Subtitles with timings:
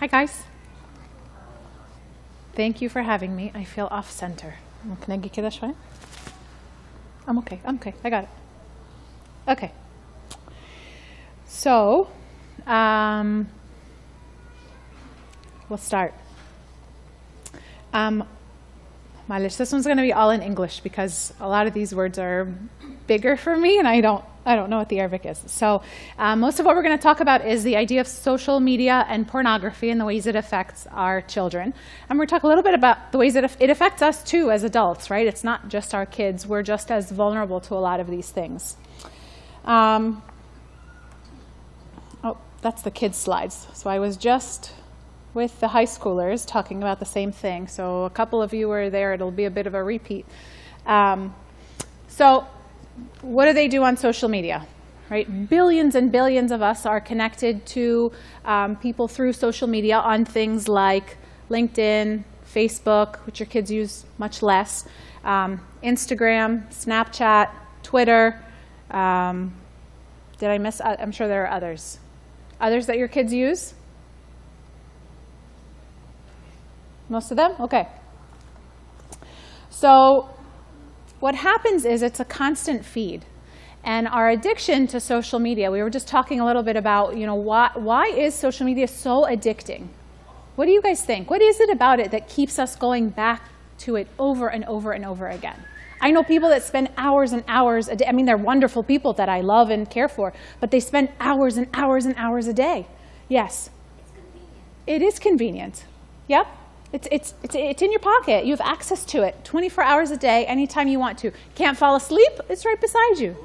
[0.00, 0.42] Hi, guys.
[2.54, 3.50] Thank you for having me.
[3.54, 4.54] I feel off center.
[4.84, 5.74] ممكن أجي كده شوية?
[7.26, 7.58] I'm okay.
[7.64, 7.94] I'm okay.
[8.04, 8.28] I got it.
[9.48, 9.70] Okay.
[11.46, 12.08] So,
[12.66, 13.48] um,
[15.68, 16.12] we'll start.
[17.92, 18.24] Um,
[19.29, 19.57] Malish.
[19.57, 22.51] This one's going to be all in English because a lot of these words are
[23.05, 25.39] bigger for me, and I don't I don't know what the Arabic is.
[25.45, 25.83] So
[26.17, 29.05] um, most of what we're going to talk about is the idea of social media
[29.07, 31.73] and pornography and the ways it affects our children.
[32.09, 34.23] And we're going to talk a little bit about the ways that it affects us
[34.23, 35.27] too as adults, right?
[35.27, 36.47] It's not just our kids.
[36.47, 38.75] We're just as vulnerable to a lot of these things.
[39.65, 40.23] Um,
[42.23, 43.67] oh, that's the kids' slides.
[43.73, 44.73] So I was just
[45.33, 47.67] with the high schoolers talking about the same thing.
[47.67, 49.13] So a couple of you were there.
[49.13, 50.25] It'll be a bit of a repeat.
[50.85, 51.35] Um,
[52.07, 52.47] so
[53.21, 54.65] what do they do on social media?
[55.09, 55.49] Right?
[55.49, 58.11] Billions and billions of us are connected to
[58.45, 61.17] um, people through social media on things like
[61.49, 64.85] LinkedIn, Facebook, which your kids use much less,
[65.23, 67.49] um, Instagram, Snapchat,
[67.83, 68.43] Twitter.
[68.91, 69.53] Um,
[70.37, 70.81] did I miss?
[70.81, 71.99] I'm sure there are others.
[72.61, 73.73] Others that your kids use?
[77.09, 77.55] Most of them?
[77.59, 77.87] Okay.
[79.69, 80.29] So
[81.19, 83.25] what happens is it's a constant feed.
[83.83, 87.25] And our addiction to social media, we were just talking a little bit about, you
[87.25, 89.87] know, why, why is social media so addicting?
[90.55, 91.29] What do you guys think?
[91.29, 93.49] What is it about it that keeps us going back
[93.79, 95.63] to it over and over and over again?
[96.01, 98.05] I know people that spend hours and hours a day.
[98.05, 101.57] I mean, they're wonderful people that I love and care for, but they spend hours
[101.57, 102.87] and hours and hours a day.
[103.27, 103.69] Yes?
[103.99, 104.53] It's convenient.
[104.87, 105.85] It is convenient.
[106.27, 106.47] Yep.
[106.92, 108.44] It's, it's, it's, it's in your pocket.
[108.46, 111.32] You have access to it 24 hours a day, anytime you want to.
[111.56, 112.32] Can't fall asleep?
[112.48, 113.36] It's right beside you.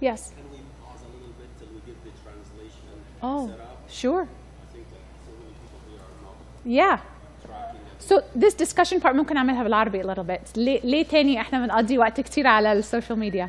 [0.00, 0.30] Yes.
[0.30, 2.86] Can we pause a little bit till we get the translation
[3.22, 3.78] Oh, set up?
[3.90, 4.22] sure.
[4.22, 6.98] I think that so many people here are not Yeah.
[7.44, 8.02] tracking it.
[8.08, 10.56] So this discussion part ممكن نعملها بالعربي a little bit.
[10.56, 13.48] ليه, ليه تاني احنا بنقضي وقت كتير على السوشيال ميديا؟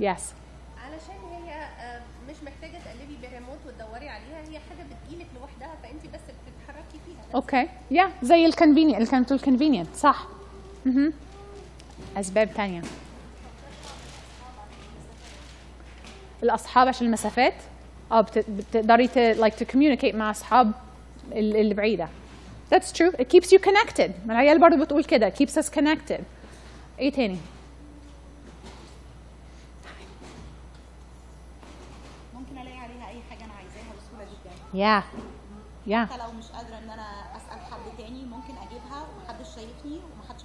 [0.00, 0.20] Yes.
[7.35, 10.27] أوكي يا زي الكونفينينت اللي كانت الكونفينينت صح
[10.87, 11.11] أها
[12.17, 12.81] أسباب تانية
[16.43, 17.53] الأصحاب عشان المسافات
[18.11, 20.71] آه بت- بتقدري ت like to communicate مع أصحاب
[21.31, 22.07] ال- اللي بعيدة
[22.73, 23.11] That's true.
[23.21, 24.09] It keeps you connected.
[24.25, 25.29] ما العيال برضه بتقول كده.
[25.29, 26.21] Keeps us connected.
[26.99, 27.37] إيه تاني؟
[32.35, 35.03] ممكن ألاقي عليها أي حاجة أنا عايزاها بسهولة جدا Yeah.
[35.89, 36.11] Yeah.
[36.11, 36.74] حتى لو مش قادرة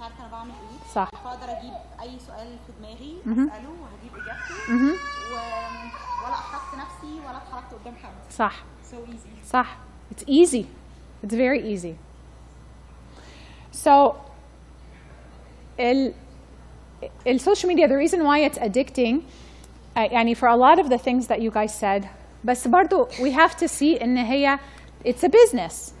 [0.00, 1.08] عارف انا بعمل ايه صح.
[1.24, 4.82] فاقدر اجيب اي سؤال في دماغي اساله وهجيب اجابته
[5.32, 5.34] و...
[6.24, 8.64] ولا احرجت نفسي ولا اتحركت قدام حد صح.
[8.90, 9.76] so easy صح.
[10.14, 10.64] It's easy.
[11.24, 11.94] It's very easy.
[13.86, 14.14] So,
[15.80, 16.14] ال,
[17.26, 19.22] السوشيال media, the reason why it's addicting,
[19.96, 22.06] uh, يعني for a lot of the things that you guys said,
[22.44, 24.58] بس برضو we have to see إن هي
[25.04, 25.92] it's a business.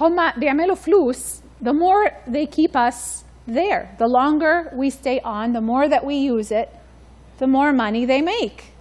[0.00, 3.94] هم بيعملوا فلوس the more they keep us there.
[3.98, 6.68] The longer we stay on, the more that we use it,
[7.38, 8.72] the more money they make.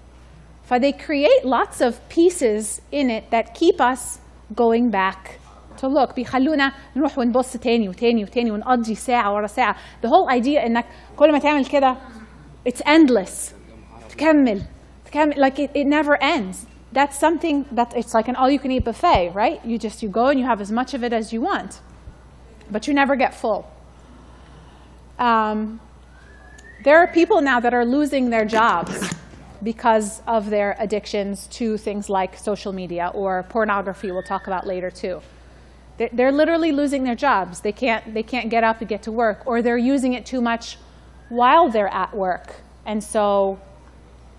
[0.64, 4.20] For they create lots of pieces in it that keep us
[4.56, 5.40] going back
[5.78, 6.16] to look.
[6.16, 9.76] بيخلونا نروح ونبص تاني وتاني وتاني ونقضي ساعة ورا ساعة.
[10.02, 10.86] The whole idea إنك
[11.18, 11.98] كل ما تعمل كده
[12.66, 13.54] it's endless.
[14.10, 14.62] تكمل
[15.06, 16.66] تكمل like it, it never ends.
[16.94, 19.60] That's something that it's like an all-you-can-eat buffet, right?
[19.66, 21.82] You just you go and you have as much of it as you want,
[22.71, 23.71] but you never get full.
[25.19, 25.81] Um,
[26.85, 29.15] there are people now that are losing their jobs
[29.63, 34.91] because of their addictions to things like social media or pornography, we'll talk about later
[34.91, 35.21] too.
[35.99, 37.61] They're, they're literally losing their jobs.
[37.61, 40.41] They can't, they can't get up and get to work, or they're using it too
[40.41, 40.79] much
[41.29, 42.55] while they're at work.
[42.87, 43.61] And so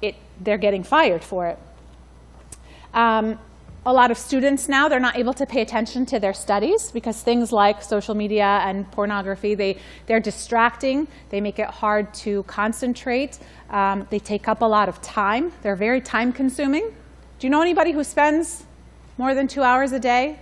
[0.01, 1.59] it, they're getting fired for it.
[2.95, 3.37] Um,
[3.86, 7.22] a lot of students now, they're not able to pay attention to their studies because
[7.22, 11.06] things like social media and pornography, they, they're distracting.
[11.30, 13.38] They make it hard to concentrate.
[13.70, 15.52] Um, they take up a lot of time.
[15.62, 16.92] They're very time consuming.
[17.38, 18.64] Do you know anybody who spends
[19.18, 20.40] more than two hours a day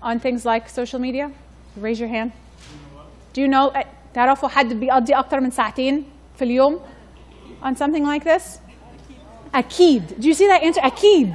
[0.00, 1.30] on things like social media?
[1.76, 2.32] Raise your hand.
[3.34, 3.84] Do you know, eh,
[4.14, 6.04] تعرفوا حد بيقضي أكتر من ساعتين
[6.36, 6.80] في اليوم
[7.62, 8.60] on something like this?
[9.54, 10.20] أكيد.
[10.20, 10.80] Do you see that answer?
[10.80, 11.34] أكيد.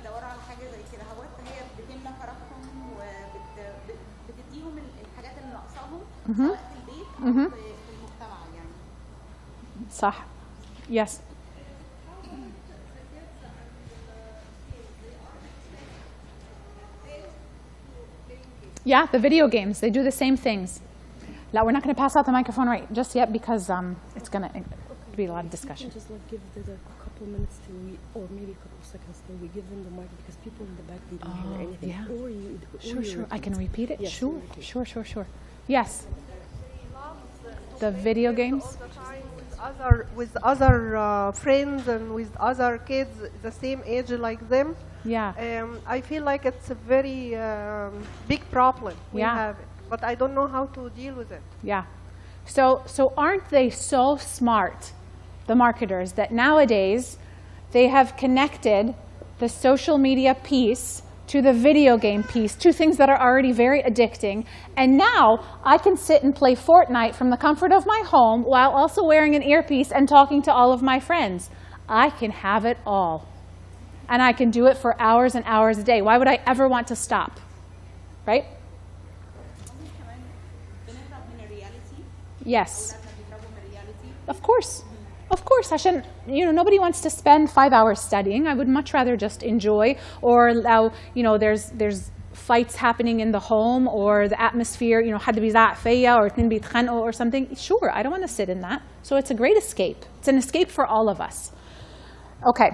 [6.30, 8.70] سواء في البيت او في في المجتمع يعني
[9.90, 10.24] صح.
[10.90, 11.20] Yes.
[18.84, 20.80] Yeah, the video games, they do the same things.
[21.52, 24.28] Now, we're not going to pass out the microphone right just yet because um, it's
[24.28, 24.62] going to
[25.16, 25.90] be a lot of discussion.
[25.90, 29.36] Just like give the, the couple minutes till we, or maybe a couple seconds till
[29.36, 31.88] we give them the mic because people in the back they don't hear anything.
[31.88, 32.22] yeah.
[32.22, 33.26] Or you, or Sure, you sure.
[33.30, 33.42] I repeat.
[33.42, 34.00] can repeat it.
[34.00, 34.64] Yes, sure, you repeat.
[34.64, 35.26] sure, sure, sure.
[35.67, 36.05] Yes.
[37.79, 38.63] The video games.
[38.63, 43.09] all the time with other with other uh, friends and with other kids
[43.41, 44.75] the same age like them.
[45.03, 45.33] Yeah.
[45.37, 49.33] Um, I feel like it's a very um, big problem we Yeah.
[49.35, 51.41] have, it, but I don't know how to deal with it.
[51.63, 51.83] Yeah.
[52.45, 54.91] So, so aren't they so smart,
[55.47, 57.17] the marketers, that nowadays
[57.71, 58.93] they have connected
[59.39, 61.01] the social media piece
[61.31, 64.45] to the video game piece, two things that are already very addicting.
[64.75, 68.71] And now I can sit and play Fortnite from the comfort of my home while
[68.71, 71.49] also wearing an earpiece and talking to all of my friends.
[71.87, 73.29] I can have it all.
[74.09, 76.01] And I can do it for hours and hours a day.
[76.01, 77.39] Why would I ever want to stop?
[78.27, 78.43] Right?
[82.43, 82.97] Yes.
[84.27, 84.83] Of course.
[85.30, 88.46] Of course, I shouldn't, you know, nobody wants to spend five hours studying.
[88.46, 93.32] I would much rather just enjoy or allow, you know, there's, there's fights happening in
[93.32, 97.54] the home or the atmosphere, you know, حد بيزعق فيا or اتنين بيتخانقوا or something.
[97.56, 98.82] Sure, I don't want to sit in that.
[99.02, 100.04] So it's a great escape.
[100.18, 101.50] It's an escape for all of us.
[102.46, 102.70] Okay.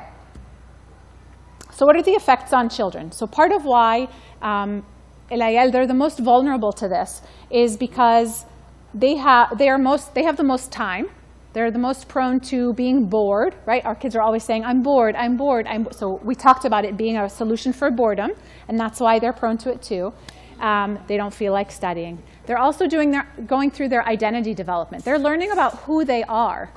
[1.70, 3.12] So what are the effects on children?
[3.12, 4.08] So part of why
[4.42, 4.84] um,
[5.30, 8.44] العيال, they're the most vulnerable to this is because
[8.92, 11.08] they, have, they, are most, they have the most time.
[11.57, 13.83] they're the most prone to being bored, right?
[13.83, 15.65] Our kids are always saying, I'm bored, I'm bored.
[15.65, 18.33] I'm So we talked about it being a solution for boredom,
[18.67, 20.13] and that's why they're prone to it too.
[20.59, 22.21] Um, they don't feel like studying.
[22.45, 25.03] They're also doing their, going through their identity development.
[25.03, 26.71] They're learning about who they are.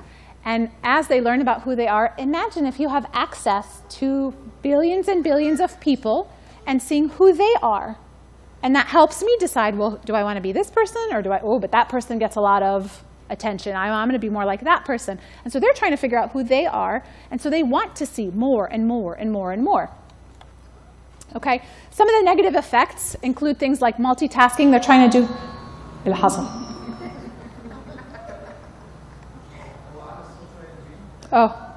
[0.45, 4.33] And as they learn about who they are, imagine if you have access to
[4.63, 6.33] billions and billions of people
[6.65, 7.99] and seeing who they are.
[8.63, 11.31] And that helps me decide, well, do I want to be this person or do
[11.31, 13.75] I, oh, but that person gets a lot of attention.
[13.75, 15.19] I, I'm going to be more like that person.
[15.43, 17.03] And so they're trying to figure out who they are.
[17.31, 19.89] And so they want to see more and more and more and more.
[21.35, 24.69] Okay, some of the negative effects include things like multitasking.
[24.69, 25.27] They're trying to do.
[31.31, 31.67] Oh.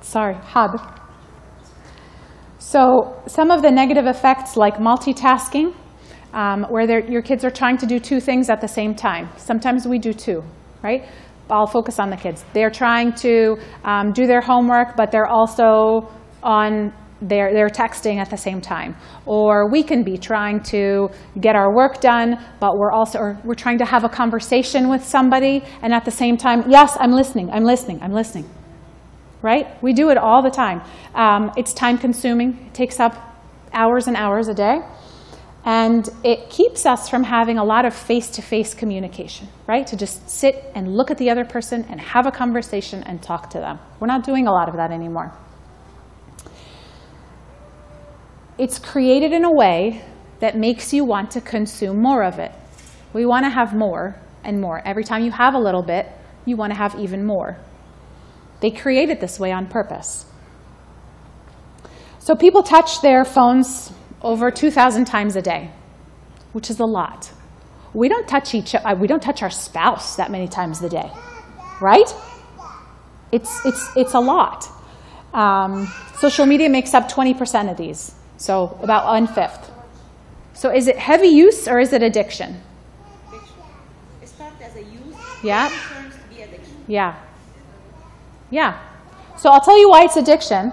[0.00, 0.80] Sorry, hub.
[2.58, 5.74] So some of the negative effects like multitasking,
[6.34, 9.30] um, where your kids are trying to do two things at the same time.
[9.36, 10.42] Sometimes we do two,
[10.82, 11.08] right?
[11.48, 12.44] I'll focus on the kids.
[12.52, 16.10] They're trying to um, do their homework, but they're also
[16.42, 16.92] on
[17.22, 18.94] they're, they're texting at the same time.
[19.24, 21.08] Or we can be trying to
[21.40, 25.02] get our work done, but we're also or we're trying to have a conversation with
[25.02, 28.44] somebody, and at the same time, yes, I'm listening, I'm listening, I'm listening
[29.44, 29.80] right?
[29.82, 30.80] We do it all the time.
[31.14, 33.12] Um, it's time consuming, it takes up
[33.74, 34.80] hours and hours a day.
[35.66, 39.86] And it keeps us from having a lot of face to face communication, right?
[39.86, 43.48] To just sit and look at the other person and have a conversation and talk
[43.50, 43.78] to them.
[43.98, 45.32] We're not doing a lot of that anymore.
[48.58, 50.04] It's created in a way
[50.40, 52.52] that makes you want to consume more of it.
[53.14, 54.82] We want to have more and more.
[54.84, 56.06] Every time you have a little bit,
[56.44, 57.56] you want to have even more.
[58.60, 60.26] They create it this way on purpose.
[62.18, 63.92] So people touch their phones
[64.24, 65.70] over 2,000 times a day,
[66.52, 67.30] which is a lot.
[67.92, 71.10] We don't touch each uh, we don't touch our spouse that many times a day,
[71.80, 72.12] right?
[73.30, 74.68] It's, it's, it's a lot.
[75.32, 79.70] Um, social media makes up 20% of these, so about one fifth.
[80.54, 82.60] So is it heavy use or is it addiction?
[83.28, 83.54] addiction
[84.22, 85.68] it starts as a use Yeah.
[85.68, 87.14] then turns to be addiction Yeah.
[88.50, 88.78] Yeah.
[89.36, 90.72] So I'll tell you why it's addiction.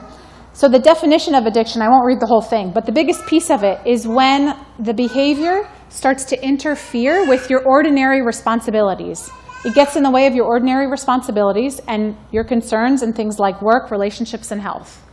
[0.62, 3.50] So the definition of addiction, I won't read the whole thing, but the biggest piece
[3.50, 9.28] of it is when the behavior starts to interfere with your ordinary responsibilities.
[9.66, 13.60] It gets in the way of your ordinary responsibilities and your concerns and things like
[13.60, 15.04] work, relationships, and health.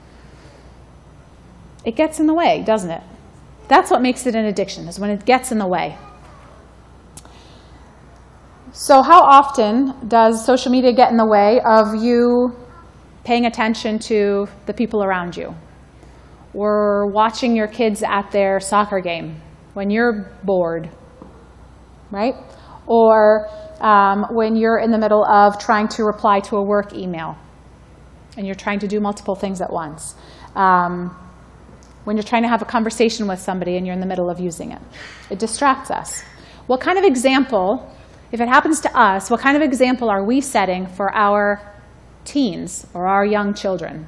[1.82, 3.02] It gets in the way, doesn't it?
[3.68, 5.96] That's what makes it an addiction, is when it gets in the way.
[8.72, 12.54] So, how often does social media get in the way of you
[13.28, 15.54] paying attention to the people around you?
[16.54, 19.40] or watching your kids at their soccer game
[19.74, 20.90] when you're bored,
[22.10, 22.34] right?
[22.86, 23.48] Or
[23.80, 27.36] um, when you're in the middle of trying to reply to a work email
[28.36, 30.14] and you're trying to do multiple things at once.
[30.54, 31.16] Um,
[32.04, 34.40] when you're trying to have a conversation with somebody and you're in the middle of
[34.40, 34.80] using it.
[35.30, 36.22] It distracts us.
[36.66, 37.92] What kind of example,
[38.32, 41.67] if it happens to us, what kind of example are we setting for our
[42.28, 44.06] teens or our young children?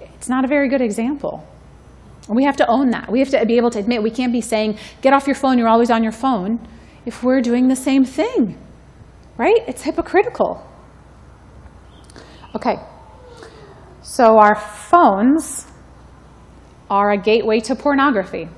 [0.00, 1.46] It's not a very good example.
[2.28, 3.10] And we have to own that.
[3.10, 5.58] We have to be able to admit we can't be saying, get off your phone,
[5.58, 6.60] you're always on your phone,
[7.06, 8.58] if we're doing the same thing,
[9.36, 9.60] right?
[9.66, 10.64] It's hypocritical.
[12.54, 12.76] Okay,
[14.02, 15.66] so our phones
[16.90, 18.48] are a gateway to pornography,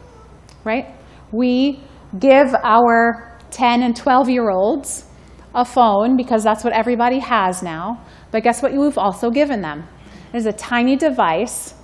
[0.64, 0.86] right?
[1.32, 1.80] We
[2.18, 5.04] give our 10 and 12 year olds
[5.54, 8.04] a phone because that's what everybody has now.
[8.30, 9.88] But guess what you've also given them?
[10.32, 11.74] Is a tiny device.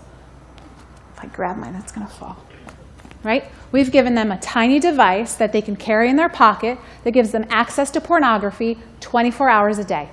[1.14, 2.36] If I grab mine, it's going to fall.
[3.24, 3.50] Right?
[3.72, 7.32] We've given them a tiny device that they can carry in their pocket that gives
[7.32, 10.08] them access to pornography 24 hours a day,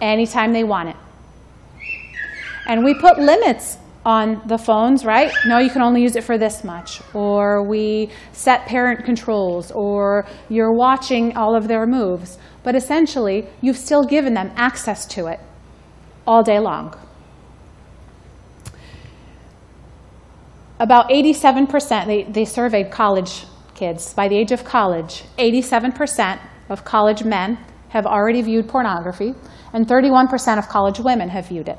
[0.00, 0.96] anytime they want it.
[2.66, 5.30] And we put limits on the phones, right?
[5.44, 7.02] No, you can only use it for this much.
[7.12, 12.38] Or we set parent controls, or you're watching all of their moves.
[12.62, 15.40] But essentially, you've still given them access to it
[16.26, 16.94] all day long.
[20.80, 24.14] About 87%, they, they surveyed college kids.
[24.14, 27.58] By the age of college, 87% of college men
[27.90, 29.34] have already viewed pornography,
[29.74, 31.78] and 31% of college women have viewed it.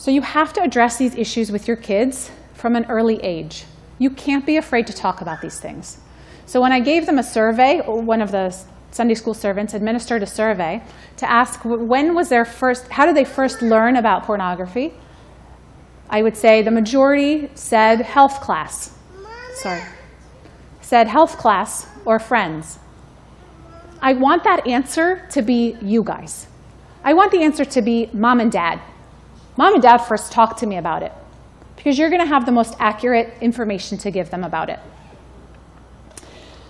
[0.00, 3.66] So you have to address these issues with your kids from an early age.
[3.98, 5.98] You can't be afraid to talk about these things.
[6.46, 8.56] So when I gave them a survey, one of the
[8.92, 10.82] Sunday school servants administered a survey
[11.18, 14.94] to ask when was their first, how did they first learn about pornography?
[16.08, 18.96] I would say the majority said health class.
[19.56, 19.82] Sorry.
[20.80, 22.78] Said health class or friends.
[24.00, 26.46] I want that answer to be you guys.
[27.04, 28.80] I want the answer to be mom and dad.
[29.60, 31.12] Mom and dad first talk to me about it
[31.76, 34.78] because you're going to have the most accurate information to give them about it.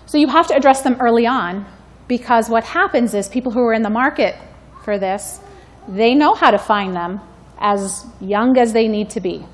[0.07, 1.65] So you have to address them early on
[2.09, 4.35] because what happens is people who are in the market
[4.83, 5.39] for this,
[5.87, 7.21] they know how to find them
[7.59, 9.45] as young as they need to be.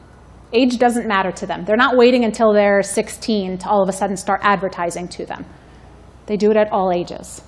[0.51, 1.63] Age doesn't matter to them.
[1.63, 5.46] They're not waiting until they're 16 to all of a sudden start advertising to them.
[6.25, 7.44] They do it at all ages.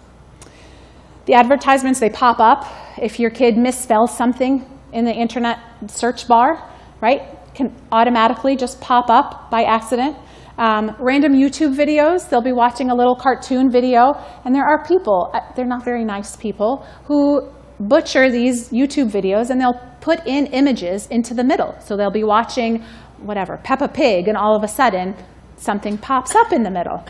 [1.26, 2.68] The advertisements, they pop up.
[3.02, 6.70] If your kid misspells something in the internet search bar,
[7.02, 7.22] right,
[7.54, 10.18] can automatically just pop up by accident.
[10.58, 15.32] Um, random YouTube videos, they'll be watching a little cartoon video, and there are people,
[15.34, 20.48] uh, they're not very nice people, who butcher these YouTube videos and they'll put in
[20.48, 21.76] images into the middle.
[21.80, 22.84] So they'll be watching,
[23.20, 25.16] whatever, Peppa Pig, and all of a sudden
[25.56, 27.04] something pops up in the middle.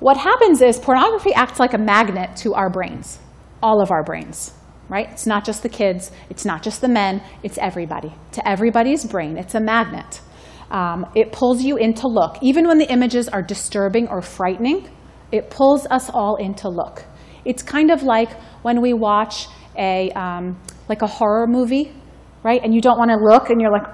[0.00, 3.18] What happens is pornography acts like a magnet to our brains,
[3.62, 4.52] all of our brains,
[4.88, 5.08] right?
[5.10, 8.12] It's not just the kids, it's not just the men, it's everybody.
[8.32, 10.20] To everybody's brain, it's a magnet.
[10.70, 12.38] Um, it pulls you in to look.
[12.42, 14.88] Even when the images are disturbing or frightening,
[15.32, 17.04] it pulls us all in to look.
[17.44, 21.92] It's kind of like when we watch a, um, like a horror movie,
[22.42, 22.60] right?
[22.62, 23.86] And you don't want to look and you're like,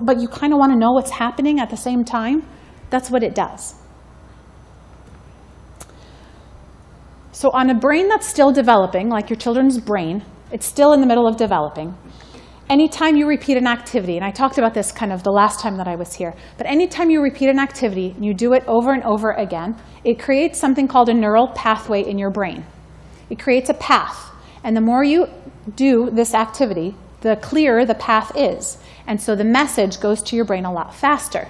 [0.00, 2.46] but you kind of want to know what's happening at the same time.
[2.90, 3.74] That's what it does.
[7.32, 10.24] So, on a brain that's still developing, like your children's brain,
[10.56, 11.94] it's still in the middle of developing.
[12.70, 15.76] Anytime you repeat an activity, and I talked about this kind of the last time
[15.76, 18.94] that I was here, but anytime you repeat an activity and you do it over
[18.94, 22.64] and over again, it creates something called a neural pathway in your brain.
[23.28, 24.30] It creates a path.
[24.64, 25.26] And the more you
[25.74, 28.78] do this activity, the clearer the path is.
[29.06, 31.48] And so the message goes to your brain a lot faster.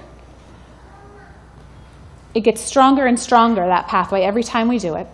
[2.35, 5.07] It gets stronger and stronger, that pathway, every time we do it.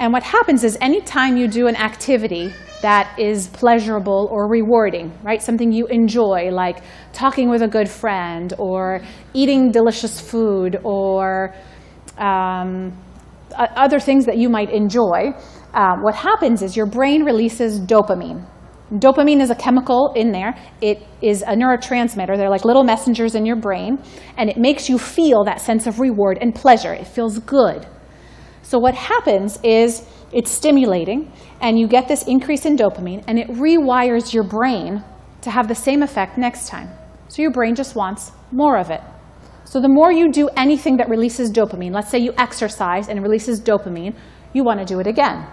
[0.00, 5.42] And what happens is anytime you do an activity that is pleasurable or rewarding, right?
[5.42, 6.78] Something you enjoy, like
[7.12, 9.02] talking with a good friend or
[9.34, 11.54] eating delicious food or
[12.16, 12.96] um,
[13.54, 15.32] other things that you might enjoy,
[15.74, 18.46] um, what happens is your brain releases dopamine.
[18.94, 20.56] Dopamine is a chemical in there.
[20.80, 22.38] It is a neurotransmitter.
[22.38, 24.02] They're like little messengers in your brain,
[24.38, 26.94] and it makes you feel that sense of reward and pleasure.
[26.94, 27.86] It feels good.
[28.70, 33.48] So, what happens is it's stimulating, and you get this increase in dopamine, and it
[33.48, 35.02] rewires your brain
[35.40, 36.88] to have the same effect next time.
[37.26, 39.00] So, your brain just wants more of it.
[39.64, 43.22] So, the more you do anything that releases dopamine, let's say you exercise and it
[43.22, 44.14] releases dopamine,
[44.52, 45.48] you want to do it again.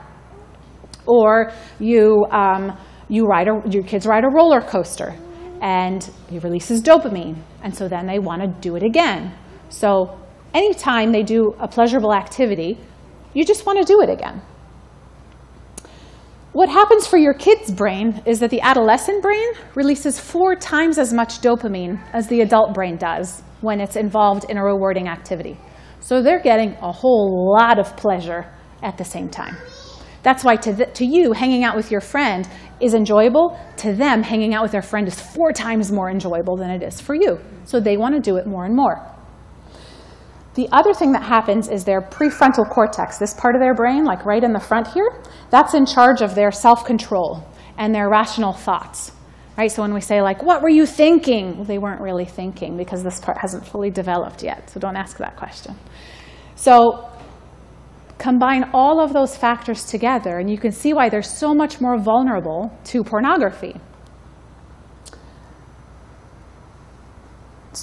[1.08, 2.78] Or you um,
[3.10, 5.16] you ride a, your kids ride a roller coaster
[5.60, 7.38] and it releases dopamine.
[7.64, 9.34] And so then they want to do it again.
[9.70, 10.20] So
[10.54, 12.78] anytime they do a pleasurable activity,
[13.34, 14.42] you just want to do it again.
[16.54, 21.14] What happens for your kid's brain is that the adolescent brain releases four times as
[21.14, 25.58] much dopamine as the adult brain does when it's involved in a rewarding activity.
[26.00, 29.56] So they're getting a whole lot of pleasure at the same time.
[30.24, 32.48] That's why to, th- to you, hanging out with your friend
[32.80, 33.60] is enjoyable.
[33.78, 37.00] To them, hanging out with their friend is four times more enjoyable than it is
[37.00, 37.40] for you.
[37.66, 39.17] So they want to do it more and more.
[40.58, 44.26] The other thing that happens is their prefrontal cortex, this part of their brain, like
[44.26, 45.22] right in the front here,
[45.52, 47.48] that's in charge of their self control
[47.78, 49.12] and their rational thoughts.
[49.56, 49.72] Right?
[49.72, 51.58] So when we say, like, what were you thinking?
[51.58, 54.72] Well, they weren't really thinking because this part hasn't fully developed yet.
[54.72, 55.76] So don't ask that question.
[56.56, 57.08] So
[58.18, 62.00] combine all of those factors together, and you can see why they're so much more
[62.00, 63.76] vulnerable to pornography.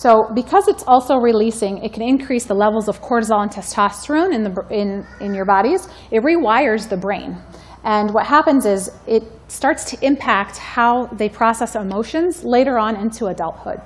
[0.05, 4.45] So because it's also releasing, it can increase the levels of cortisol and testosterone in,
[4.45, 5.89] the, in, in your bodies.
[6.11, 7.39] It rewires the brain.
[7.85, 13.29] And what happens is it starts to impact how they process emotions later on into
[13.29, 13.81] adulthood.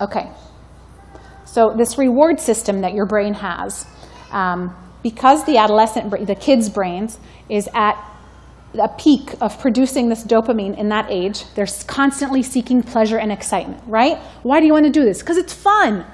[0.00, 0.28] Okay.
[1.44, 3.86] So this reward system that your brain has,
[4.32, 7.94] um, because the adolescent, the kids' brains is at
[8.74, 13.82] a peak of producing this dopamine in that age, they're constantly seeking pleasure and excitement,
[13.86, 14.18] right?
[14.42, 15.20] Why do you want to do this?
[15.20, 16.06] Because it's fun.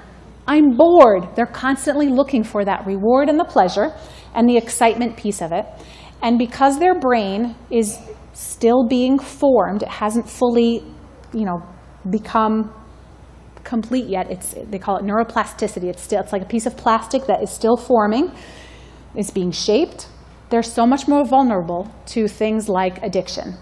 [0.47, 1.35] I'm bored.
[1.35, 3.93] They're constantly looking for that reward and the pleasure
[4.33, 5.65] and the excitement piece of it.
[6.21, 7.99] And because their brain is
[8.33, 10.83] still being formed, it hasn't fully,
[11.33, 11.61] you know,
[12.09, 12.73] become
[13.63, 14.31] complete yet.
[14.31, 15.83] It's, they call it neuroplasticity.
[15.83, 18.31] It's, still, it's like a piece of plastic that is still forming,
[19.15, 20.07] is being shaped.
[20.49, 23.57] They're so much more vulnerable to things like addiction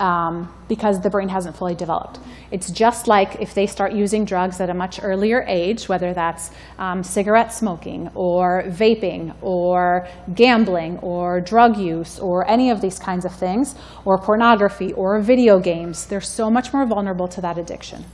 [0.00, 2.18] um, because the brain hasn't fully developed.
[2.50, 6.50] It's just like if they start using drugs at a much earlier age, whether that's
[6.78, 13.24] um, cigarette smoking or vaping or gambling or drug use or any of these kinds
[13.24, 13.74] of things,
[14.04, 18.04] or pornography or video games, they're so much more vulnerable to that addiction.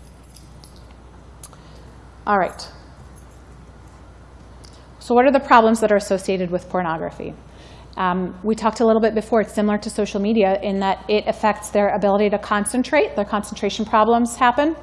[2.26, 2.68] All right.
[4.98, 7.34] So, what are the problems that are associated with pornography?
[7.96, 11.26] Um, we talked a little bit before, it's similar to social media in that it
[11.28, 14.74] affects their ability to concentrate, their concentration problems happen.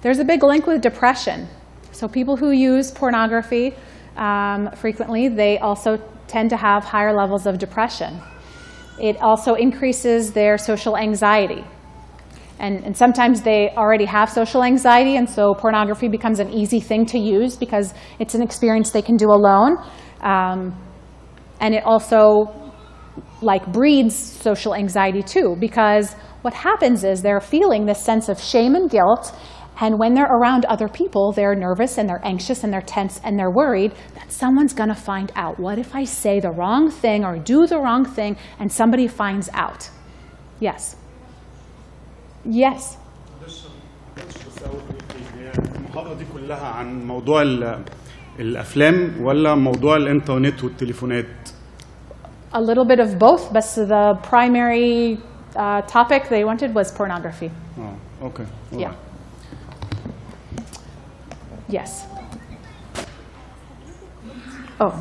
[0.00, 1.48] There's a big link with depression.
[1.92, 3.74] So, people who use pornography
[4.16, 5.98] um, frequently, they also
[6.28, 8.20] tend to have higher levels of depression.
[8.98, 11.64] It also increases their social anxiety.
[12.58, 17.06] And, and, sometimes they already have social anxiety, and so pornography becomes an easy thing
[17.06, 19.78] to use because it's an experience they can do alone.
[20.20, 20.76] Um,
[21.59, 22.51] and it also
[23.41, 28.75] like breeds social anxiety too, because what happens is they're feeling this sense of shame
[28.75, 29.33] and guilt,
[29.81, 33.37] and when they're around other people, they're nervous and they're anxious and they're tense and
[33.37, 35.59] they're worried that someone's gonna find out.
[35.59, 39.49] What if I say the wrong thing or do the wrong thing and somebody finds
[39.53, 39.89] out?
[40.59, 40.95] Yes.
[42.45, 42.97] Yes.
[45.95, 47.41] المحاضرة دي كلها عن موضوع
[48.40, 51.26] ال- الأفلام ولا موضوع الإنترنت والتليفونات؟
[52.52, 55.18] A little bit of both, but the primary
[55.56, 57.50] uh, topic they wanted was pornography.
[57.78, 58.92] آه أوكي Yeah.
[61.70, 61.90] Yes.
[64.80, 64.92] Oh.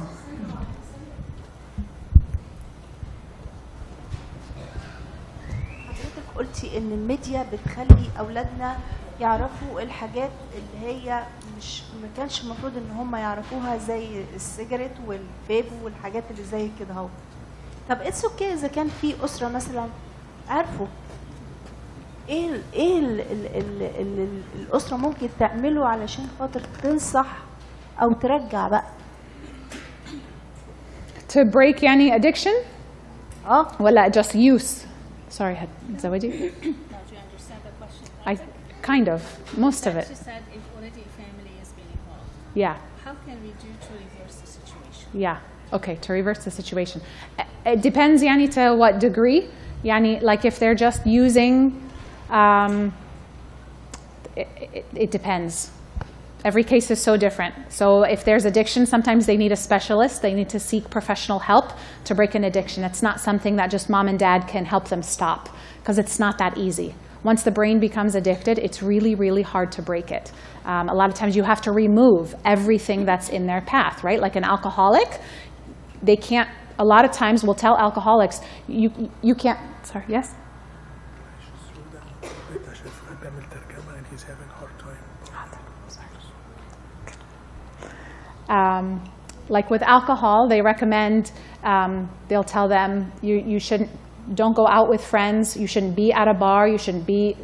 [5.87, 8.77] حضرتك قلتي إن الميديا بتخلي أولادنا
[9.21, 11.23] يعرفوا الحاجات اللي هي
[11.59, 17.07] مش ما كانش المفروض إن هم يعرفوها زي السيجاريت والفيب والحاجات اللي زي كده أهو
[17.89, 19.87] طب اتس أوكي إذا كان في أسرة مثلا
[20.49, 20.87] عارفوا
[22.29, 27.37] إيه ال إيه ال ال ال ال ال الأسرة ممكن تعمله علشان خاطر تنصح
[28.01, 28.83] أو ترجع بقى
[31.33, 32.55] To break يعني addiction
[33.47, 34.85] آه ولا just use?
[35.39, 35.57] Sorry,
[35.97, 36.29] زوجي.
[36.29, 38.05] Now, do you understand the question?
[38.25, 38.37] I
[38.81, 39.21] kind of
[39.59, 40.07] most of it.
[42.53, 42.77] Yeah.
[43.03, 45.09] How can we do to reverse the situation?
[45.13, 45.39] Yeah.
[45.71, 47.01] Okay, to reverse the situation.
[47.65, 48.47] It depends, Yanni.
[48.49, 49.49] to what degree.
[49.83, 51.81] Yanni, like if they're just using,
[52.29, 52.93] um,
[54.35, 55.71] it, it, it depends.
[56.43, 57.53] Every case is so different.
[57.69, 60.21] So if there's addiction, sometimes they need a specialist.
[60.21, 61.73] They need to seek professional help
[62.05, 62.83] to break an addiction.
[62.83, 65.49] It's not something that just mom and dad can help them stop
[65.81, 66.95] because it's not that easy.
[67.23, 70.31] Once the brain becomes addicted, it's really, really hard to break it.
[70.69, 74.19] Um, a lot of times you have to remove everything that's in their path, right?
[74.19, 75.19] Like an alcoholic,
[76.03, 78.89] they can't a lot of times we'll tell alcoholics, you,
[79.21, 80.33] you can't, sorry, yes?
[88.47, 89.03] um,
[89.49, 91.31] like with alcohol, they recommend,
[91.63, 93.89] um, they'll tell them you, you shouldn't,
[94.33, 97.35] don't go out with friends, you shouldn't be at a bar, you shouldn't be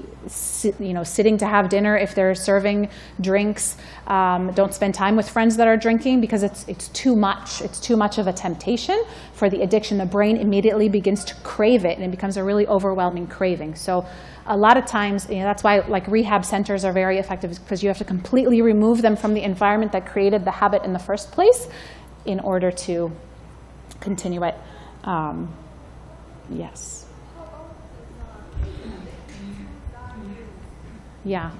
[0.79, 2.89] you know, sitting to have dinner if they're serving
[3.21, 3.77] drinks.
[4.07, 7.61] Um, don't spend time with friends that are drinking because it's, it's too much.
[7.61, 9.97] It's too much of a temptation for the addiction.
[9.97, 13.75] The brain immediately begins to crave it and it becomes a really overwhelming craving.
[13.75, 14.05] So
[14.47, 17.81] a lot of times, you know, that's why like rehab centers are very effective because
[17.81, 20.99] you have to completely remove them from the environment that created the habit in the
[20.99, 21.67] first place
[22.25, 23.11] in order to
[23.99, 24.55] continue it.
[25.03, 25.53] Um,
[26.49, 26.94] yes.
[31.25, 31.51] Yeah.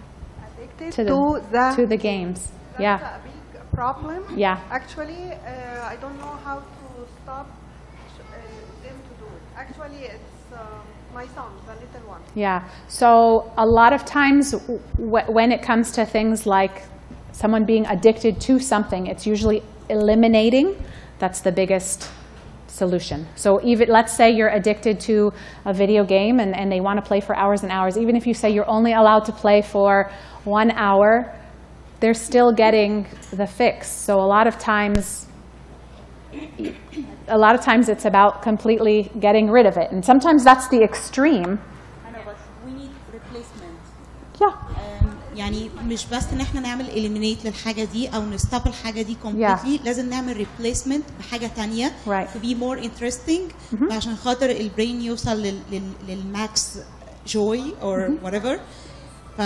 [0.55, 2.51] Addicted To to, the, the, to the games.
[2.71, 3.17] that's Yeah.
[3.17, 4.23] a big problem.
[4.37, 4.59] Yeah.
[4.69, 9.41] Actually, uh, I don't know how to stop uh, them to do it.
[9.57, 10.57] Actually, it's uh,
[11.13, 12.21] my son, the little one.
[12.35, 12.63] Yeah.
[12.87, 14.53] So a lot of times
[14.97, 16.83] when it comes to things like
[17.31, 20.75] someone being addicted to something, it's usually eliminating.
[21.19, 22.09] That's the biggest
[22.75, 23.27] solution.
[23.35, 25.31] So even let's say you're addicted to
[25.65, 27.97] a video game and, and they want to play for hours and hours.
[27.97, 30.11] Even if you say you're only allowed to play for
[30.43, 31.33] one hour,
[32.01, 33.89] they're still getting the fix.
[33.89, 35.27] So a lot of times
[37.27, 39.91] a lot of times it's about completely getting rid of it.
[39.91, 41.59] And sometimes that's the extreme.
[42.05, 43.79] I know but we need replacement
[44.39, 44.47] Yeah.
[44.47, 49.85] Um, يعني مش بس إن إحنا نعمل eliminate للحاجة دي أو نستوب الحاجة دي completely
[49.85, 52.27] لازم نعمل replacement بحاجة تانية Right.
[52.37, 53.53] to be more interesting
[53.93, 56.77] عشان خاطر البرين يوصل لل, لل, للماكس
[57.27, 58.59] joy or whatever
[59.37, 59.41] ف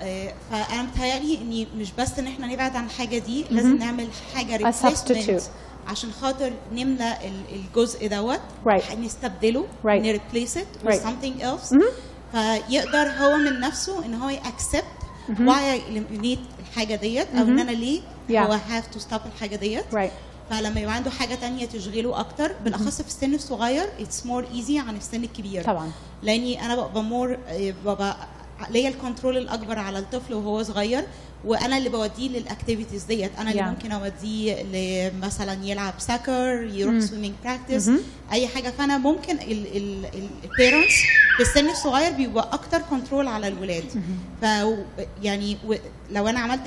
[0.00, 4.70] آه، فانا متهيألي إني مش بس إن إحنا نبعد عن الحاجة دي لازم نعمل حاجة
[4.70, 5.10] A substitute.
[5.10, 5.42] replacement
[5.88, 8.92] عشان خاطر نملى ال- الجزء دوت Right.
[8.98, 9.86] نستبدله Right.
[9.88, 10.94] نريبليس it with Right.
[10.94, 11.74] something else
[12.34, 14.84] فيقدر هو من نفسه إن هو يأكسبت
[15.28, 18.32] why I eliminate الحاجة ديت أو إن أنا ليه Yeah.
[18.36, 20.10] هو have to stop الحاجة ديت Right.
[20.50, 24.96] فلما يبقى عنده حاجة تانية تشغله أكتر بالأخص في السن الصغير it's more easy عن
[24.96, 25.90] السن الكبير طبعا.
[26.22, 27.38] لأني أنا ببقى مور
[27.84, 28.16] ببقى
[28.70, 31.04] ليا الكنترول الأكبر على الطفل وهو صغير
[31.46, 33.30] وأنا اللي بوديه للاكتيفيتيز ديت.
[33.38, 33.66] أنا اللي Yeah.
[33.66, 37.90] ممكن أوديه ل- مثلا يلعب سكر يروح سويمنج براكتس
[38.32, 38.70] أي حاجة.
[38.78, 40.94] فأنا ممكن البيرنتس
[41.36, 43.84] في السن الصغير بيبقى أكتر كنترول على الولاد.
[44.42, 44.44] ف
[45.22, 45.56] يعني
[46.10, 46.66] لو أنا عملت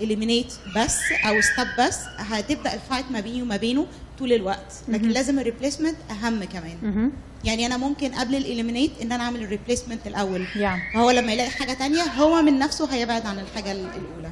[0.00, 3.86] اليمينيت بس أو ستوب بس هتبدأ الفايت ما بيني وما بينه
[4.19, 7.11] طول الوقت لكن لازم الريبليسمنت اهم كمان
[7.43, 10.93] يعني انا ممكن قبل الاليمينيت ان انا اعمل الريبليسمنت الاول Yeah.
[10.93, 14.29] فهو لما يلاقي حاجه تانية هو من نفسه هيبعد عن الحاجه ال- الاولى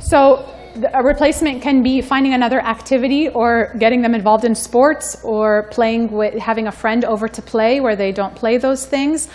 [0.00, 0.38] So
[0.82, 5.46] the- a replacement can be finding another activity or getting them involved in sports or
[5.76, 9.28] playing with having a friend over to play where they don't play those things.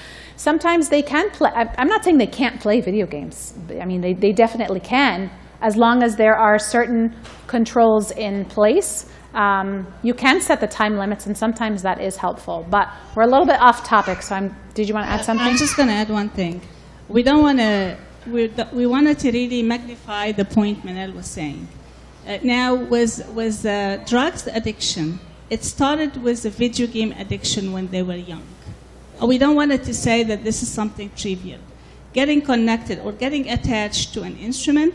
[0.50, 1.52] Sometimes they can play.
[1.62, 3.36] I- I'm not saying they can't play video games.
[3.84, 5.18] I mean, they, they definitely can
[5.65, 7.03] as long as there are certain
[7.47, 8.91] controls in place.
[9.35, 9.69] Um,
[10.03, 12.59] you can set the time limits, and sometimes that is helpful.
[12.77, 14.49] But we're a little bit off topic, so I'm.
[14.75, 15.47] Did you want to add something?
[15.47, 16.61] I'm just going to add one thing.
[17.09, 17.97] We don't want to.
[18.27, 21.67] We we wanted to really magnify the point Manel was saying.
[22.27, 25.19] Uh, now, with with uh, drugs addiction,
[25.51, 28.47] it started with the video game addiction when they were young.
[29.21, 31.61] Uh, We don't want it to say that this is something trivial.
[32.13, 34.95] Getting connected or getting attached to an instrument,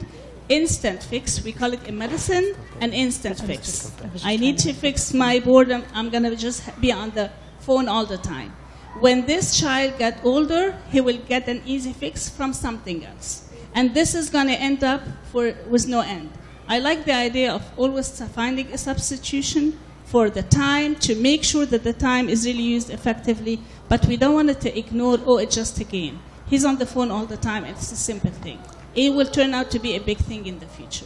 [0.49, 1.43] instant fix.
[1.43, 3.91] We call it a medicine an instant fix.
[4.23, 5.83] I need to fix my boredom.
[5.93, 8.53] I'm going to just be on the phone all the time.
[8.99, 13.49] When this child get older, he will get an easy fix from something else.
[13.75, 16.31] And this is going to end up for, with no end.
[16.67, 21.65] I like the idea of always finding a substitution for the time to make sure
[21.67, 25.37] that the time is really used effectively, but we don't want it to ignore, oh,
[25.37, 26.19] it's just a game.
[26.47, 28.59] He's on the phone all the time, it's a simple thing.
[28.95, 31.05] It will turn out to be a big thing in the future.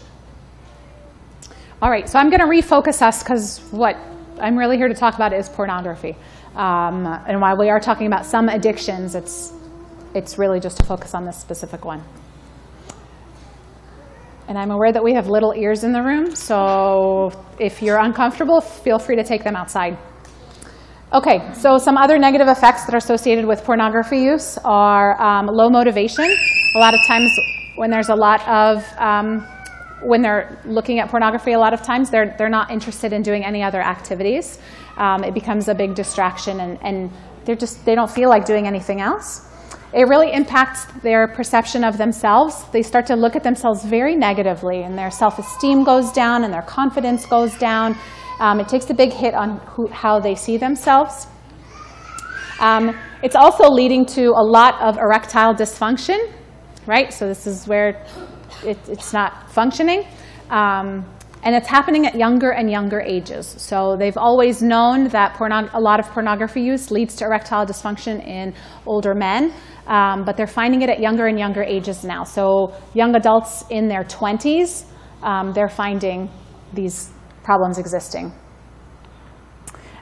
[1.82, 3.98] All right, so I'm going to refocus us because what
[4.40, 6.16] I'm really here to talk about is pornography.
[6.56, 9.52] Um, and while we are talking about some addictions, it's,
[10.14, 12.04] it's really just to focus on this specific one.
[14.48, 18.60] And I'm aware that we have little ears in the room, so if you're uncomfortable,
[18.62, 19.98] feel free to take them outside.
[21.14, 25.70] Okay, so some other negative effects that are associated with pornography use are um, low
[25.70, 26.26] motivation.
[26.26, 27.32] A lot of times,
[27.76, 29.48] when there's a lot of um,
[30.04, 33.44] when they're looking at pornography, a lot of times they're they're not interested in doing
[33.44, 34.60] any other activities.
[34.98, 37.12] Um, it becomes a big distraction, and, and
[37.46, 39.48] they're just they don't feel like doing anything else.
[39.94, 42.66] it really impacts their perception of themselves.
[42.72, 46.54] They start to look at themselves very negatively, and their self esteem goes down and
[46.54, 47.96] their confidence goes down.
[48.40, 51.28] Um, it takes a big hit on who, how they see themselves.
[52.60, 56.32] Um, it's also leading to a lot of erectile dysfunction,
[56.86, 57.14] right?
[57.14, 58.06] So, this is where
[58.64, 60.06] it, it's not functioning.
[60.50, 61.06] Um,
[61.44, 63.54] and it's happening at younger and younger ages.
[63.58, 68.54] So they've always known that a lot of pornography use leads to erectile dysfunction in
[68.86, 69.54] older men,
[69.86, 72.24] um, but they're finding it at younger and younger ages now.
[72.24, 74.86] So young adults in their 20s,
[75.22, 76.30] um, they're finding
[76.72, 77.12] these
[77.44, 78.32] problems existing.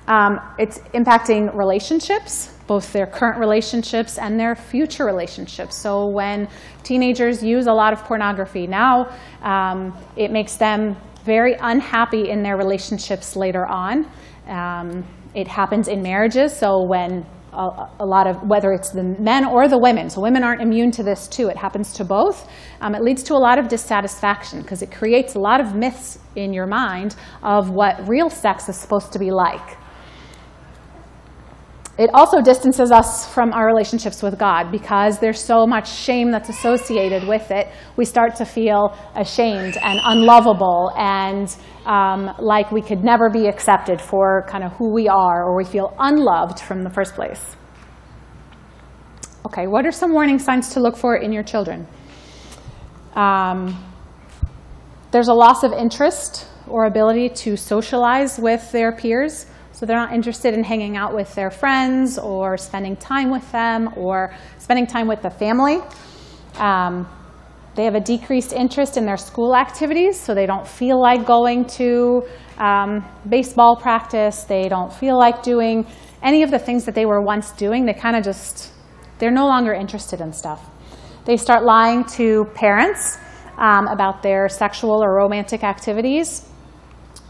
[0.08, 5.76] Um, it's impacting relationships, both their current relationships and their future relationships.
[5.76, 6.48] So when
[6.84, 12.56] teenagers use a lot of pornography now, um, it makes them very unhappy in their
[12.56, 14.10] relationships later on.
[14.48, 15.04] Um,
[15.36, 19.68] it happens in marriages, so when a, a, lot of, whether it's the men or
[19.68, 22.50] the women, so women aren't immune to this too, it happens to both.
[22.80, 26.20] Um, it leads to a lot of dissatisfaction because it creates a lot of myths
[26.38, 29.81] in your mind of what real sex is supposed to be like.
[31.98, 36.50] It also distances us from our relationships with God because there's so much shame that's
[36.50, 37.68] associated with it.
[37.98, 41.54] We start to feel ashamed and unlovable and
[41.86, 45.66] um, like we could never be accepted for kind of who we are, or we
[45.66, 47.56] feel unloved from the first place.
[49.46, 51.88] Okay, what are some warning signs to look for in your children?
[53.16, 53.84] Um,
[55.12, 59.46] there's a loss of interest or ability to socialize with their peers.
[59.82, 63.90] So they're not interested in hanging out with their friends or spending time with them
[63.98, 65.80] or spending time with the family.
[66.58, 67.10] Um,
[67.74, 71.66] they have a decreased interest in their school activities, so they don't feel like going
[71.80, 72.28] to
[72.60, 74.44] um, baseball practice.
[74.44, 75.88] They don't feel like doing
[76.22, 77.88] any of the things that they were once doing.
[77.88, 78.72] They kind of just,
[79.18, 80.64] they're no longer interested in stuff.
[81.26, 83.18] They start lying to parents
[83.58, 86.48] um, about their sexual or romantic activities.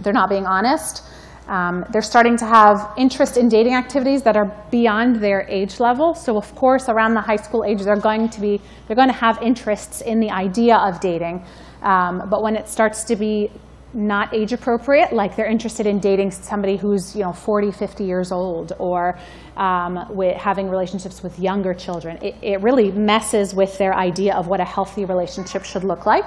[0.02, 1.04] They're not being honest.
[1.47, 6.13] Um, they're starting to have interest in dating activities that are beyond their age level.
[6.13, 9.13] So of course, around the high school age, they're going to be they're going to
[9.13, 11.43] have interests in the idea of dating.
[11.82, 13.51] Um, but when it starts to be
[13.93, 18.32] not age appropriate, like they're interested in dating somebody who's you know 40, 50 years
[18.32, 19.17] old, or
[19.58, 24.47] um, with having relationships with younger children, it, it really messes with their idea of
[24.47, 26.25] what a healthy relationship should look like.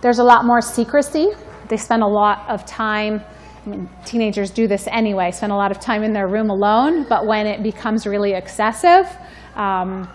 [0.00, 1.28] There's a lot more secrecy.
[1.68, 3.22] They spend a lot of time
[3.64, 7.06] I mean, teenagers do this anyway, spend a lot of time in their room alone,
[7.08, 9.08] but when it becomes really excessive,
[9.56, 10.06] um,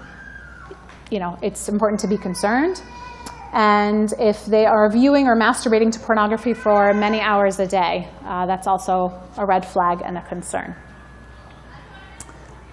[1.09, 2.81] you know, it's important to be concerned.
[3.51, 8.45] And if they are viewing or masturbating to pornography for many hours a day, uh,
[8.45, 10.75] that's also a red flag and a concern.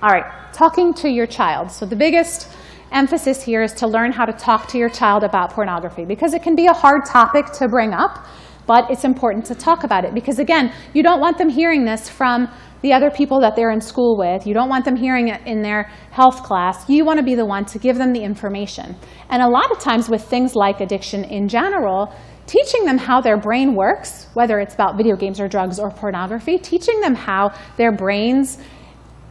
[0.03, 1.71] All right, talking to your child.
[1.71, 2.51] So the biggest
[2.93, 6.43] emphasis here is to learn how to talk to your child about pornography because it
[6.43, 8.27] can be a hard topic to bring up
[8.67, 12.09] but it's important to talk about it because, again, you don't want them hearing this
[12.09, 12.49] from
[12.83, 14.47] the other people that they're in school with.
[14.47, 16.89] You don't want them hearing it in their health class.
[16.89, 18.97] You want to be the one to give them the information.
[19.31, 22.15] And a lot of times, with things like addiction in general,
[22.47, 26.59] teaching them how their brain works, whether it's about video games or drugs or pornography,
[26.59, 28.59] teaching them how their brains,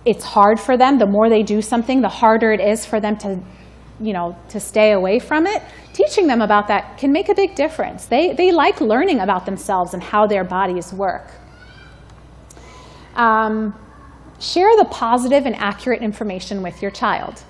[0.06, 0.98] it's hard for them.
[0.98, 3.41] The more they do something, the harder it is for them to
[3.99, 5.62] you know, to stay away from it,
[5.93, 8.05] teaching them about that can make a big difference.
[8.05, 11.31] They, they like learning about themselves and how their bodies work.
[13.15, 13.73] Um,
[14.39, 17.43] share the positive and accurate information with your child.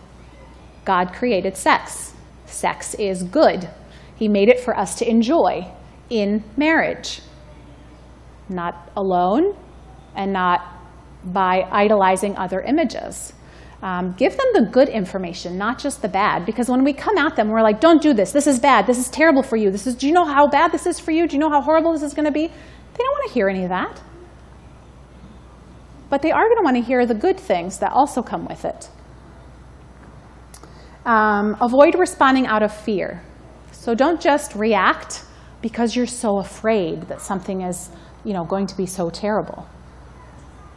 [0.86, 2.13] God created sex.
[2.45, 3.67] Sex is good.
[4.15, 5.67] He made it for us to enjoy
[6.10, 7.21] in marriage,
[8.47, 9.55] not alone
[10.15, 10.63] and not
[11.25, 13.34] by idolizing other images.
[13.86, 16.43] Um, give them the good information, not just the bad.
[16.43, 18.32] Because when we come at them, we're like, don't do this.
[18.32, 18.88] This is bad.
[18.88, 19.69] This is terrible for you.
[19.69, 21.28] This is, do you know how bad this is for you?
[21.28, 22.48] Do you know how horrible this is going to be?
[22.48, 24.02] They don't want to hear any of that.
[26.10, 28.65] But they are going to want to hear the good things that also come with
[28.65, 28.89] it.
[31.06, 33.21] Um, avoid responding out of fear.
[33.71, 35.24] So don't just react
[35.62, 37.91] because you're so afraid that something is
[38.24, 39.69] you know, going to be so terrible.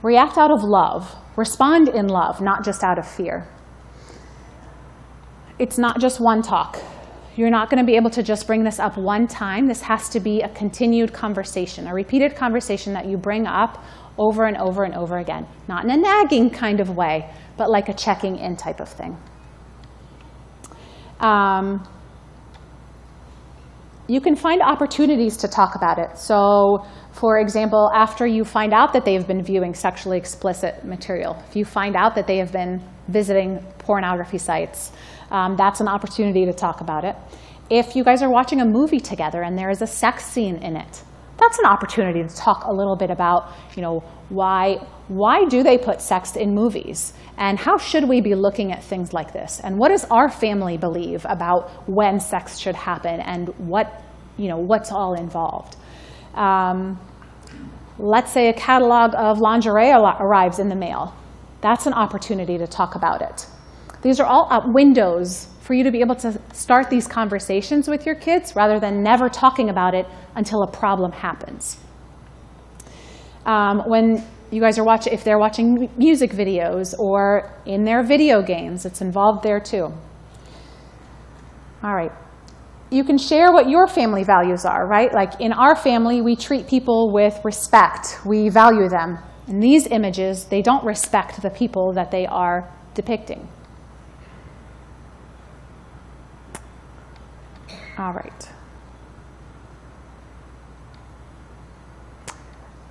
[0.02, 1.16] React out of love.
[1.38, 3.46] Respond in love, not just out of fear.
[5.60, 6.82] It's not just one talk.
[7.36, 9.68] You're not going to be able to just bring this up one time.
[9.68, 13.84] This has to be a continued conversation, a repeated conversation that you bring up
[14.18, 15.46] over and over and over again.
[15.68, 19.16] Not in a nagging kind of way, but like a checking in type of thing.
[21.20, 21.86] Um,
[24.08, 26.18] you can find opportunities to talk about it.
[26.18, 26.84] So
[27.18, 31.64] For example, after you find out that they've been viewing sexually explicit material, if you
[31.64, 34.92] find out that they have been visiting pornography sites,
[35.32, 37.16] um, that's an opportunity to talk about it.
[37.70, 40.76] If you guys are watching a movie together and there is a sex scene in
[40.76, 41.02] it,
[41.38, 44.76] that's an opportunity to talk a little bit about, you know, why,
[45.08, 47.14] why do they put sex in movies?
[47.36, 49.60] And how should we be looking at things like this?
[49.64, 54.04] And what does our family believe about when sex should happen and what,
[54.36, 55.74] you know, what's all involved?
[56.34, 57.00] Um,
[57.98, 61.14] let's say a catalog of lingerie arrives in the mail.
[61.60, 63.46] That's an opportunity to talk about it.
[64.02, 68.06] These are all uh, windows for you to be able to start these conversations with
[68.06, 70.06] your kids rather than never talking about it
[70.36, 71.78] until a problem happens.
[73.44, 78.40] Um, when you guys are watching, if they're watching music videos or in their video
[78.40, 79.92] games, it's involved there too.
[81.82, 82.12] All right.
[82.90, 85.12] You can share what your family values are, right?
[85.12, 89.18] Like in our family, we treat people with respect, we value them.
[89.46, 93.48] In these images, they don't respect the people that they are depicting.
[97.98, 98.48] All right.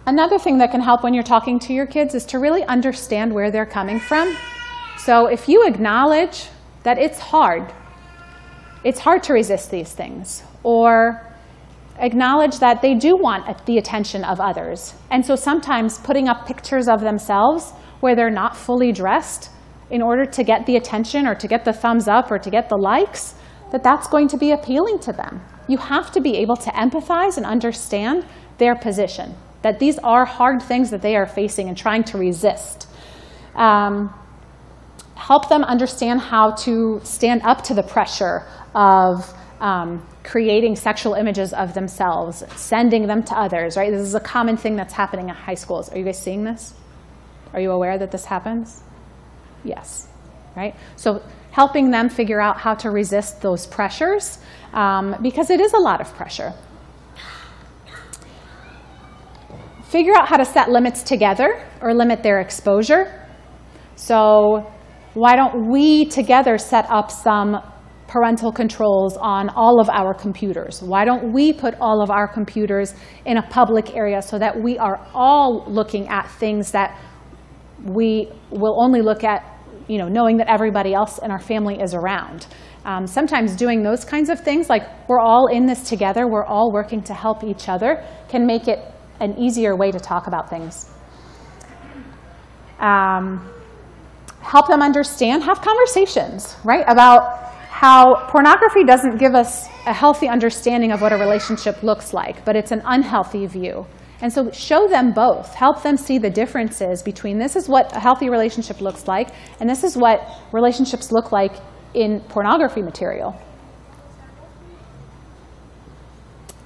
[0.05, 3.33] Another thing that can help when you're talking to your kids is to really understand
[3.33, 4.35] where they're coming from.
[4.97, 6.47] So if you acknowledge
[6.83, 7.71] that it's hard,
[8.83, 11.25] it's hard to resist these things, or
[11.99, 14.93] acknowledge that they do want the attention of others.
[15.09, 19.49] And so sometimes putting up pictures of themselves where they're not fully dressed
[19.89, 22.69] in order to get the attention or to get the thumbs up or to get
[22.69, 23.33] the likes,
[23.71, 25.41] that that's going to be appealing to them.
[25.67, 28.25] You have to be able to empathize and understand
[28.57, 32.87] their position, that these are hard things that they are facing and trying to resist.
[33.55, 34.13] Um,
[35.15, 38.45] help them understand how to stand up to the pressure
[38.77, 43.91] of um, creating sexual images of themselves, sending them to others, right?
[43.91, 45.89] This is a common thing that's happening in high schools.
[45.89, 46.75] Are you guys seeing this?
[47.53, 48.83] Are you aware that this happens?
[49.63, 50.07] Yes,
[50.55, 50.75] right?
[50.95, 54.37] So helping them figure out how to resist those pressures
[54.73, 56.53] um, because it is a lot of pressure.
[59.89, 63.27] Figure out how to set limits together or limit their exposure.
[63.95, 64.71] So
[65.15, 67.59] why don't we together set up some
[68.07, 70.81] parental controls on all of our computers?
[70.81, 72.93] Why don't we put all of our computers
[73.25, 76.99] in a public area so that we are all looking at things that
[77.83, 79.43] we will only look at,
[79.87, 82.47] you know, knowing that everybody else in our family is around.
[82.85, 86.71] Um, sometimes doing those kinds of things, like we're all in this together, we're all
[86.71, 88.79] working to help each other, can make it
[89.19, 90.89] an easier way to talk about things.
[92.79, 93.51] Um,
[94.39, 97.46] help them understand, have conversations, right, about
[97.77, 102.55] how pornography doesn't give us a healthy understanding of what a relationship looks like, but
[102.55, 103.85] it's an unhealthy view.
[104.19, 105.53] And so show them both.
[105.53, 109.69] Help them see the differences between this is what a healthy relationship looks like, and
[109.69, 111.51] this is what relationships look like
[111.93, 113.39] in pornography material.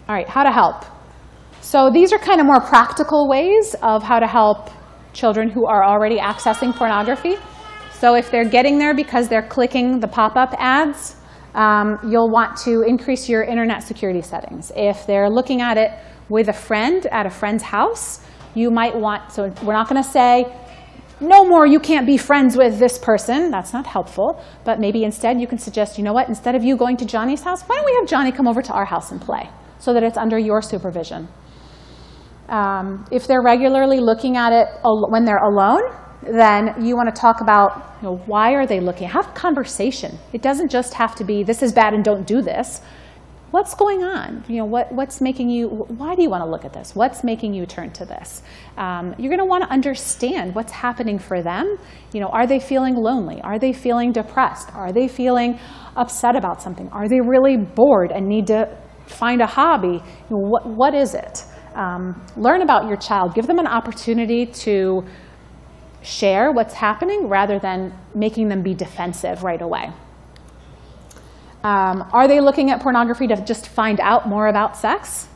[0.07, 0.85] All right, how to help.
[1.59, 4.69] So these are kind of more practical ways of how to help
[5.11, 7.35] children who are already accessing pornography.
[8.01, 11.17] So if they're getting there because they're clicking the pop-up ads,
[11.53, 14.71] um, you'll want to increase your internet security settings.
[14.75, 15.91] If they're looking at it
[16.27, 20.09] with a friend at a friend's house, you might want, so we're not going to
[20.09, 20.51] say,
[21.19, 23.51] no more, you can't be friends with this person.
[23.51, 24.43] That's not helpful.
[24.63, 27.43] But maybe instead you can suggest, you know what, instead of you going to Johnny's
[27.43, 30.01] house, why don't we have Johnny come over to our house and play so that
[30.01, 31.27] it's under your supervision?
[32.49, 35.83] Um, if they're regularly looking at it when they're alone,
[36.23, 39.07] then you want to talk about you know, why are they looking?
[39.07, 40.17] Have conversation.
[40.33, 42.81] It doesn't just have to be this is bad and don't do this.
[43.51, 44.45] What's going on?
[44.47, 45.67] You know, what, what's making you?
[45.67, 46.95] Why do you want to look at this?
[46.95, 48.43] What's making you turn to this?
[48.77, 51.77] Um, you're going to want to understand what's happening for them.
[52.13, 53.41] You know, are they feeling lonely?
[53.41, 54.73] Are they feeling depressed?
[54.73, 55.59] Are they feeling
[55.97, 56.87] upset about something?
[56.93, 58.69] Are they really bored and need to
[59.05, 59.99] find a hobby?
[59.99, 61.43] You know, what, what is it?
[61.75, 63.33] Um, learn about your child.
[63.35, 65.03] Give them an opportunity to
[66.01, 69.91] share what's happening rather than making them be defensive right away.
[71.63, 75.27] Um, are they looking at pornography to just find out more about sex?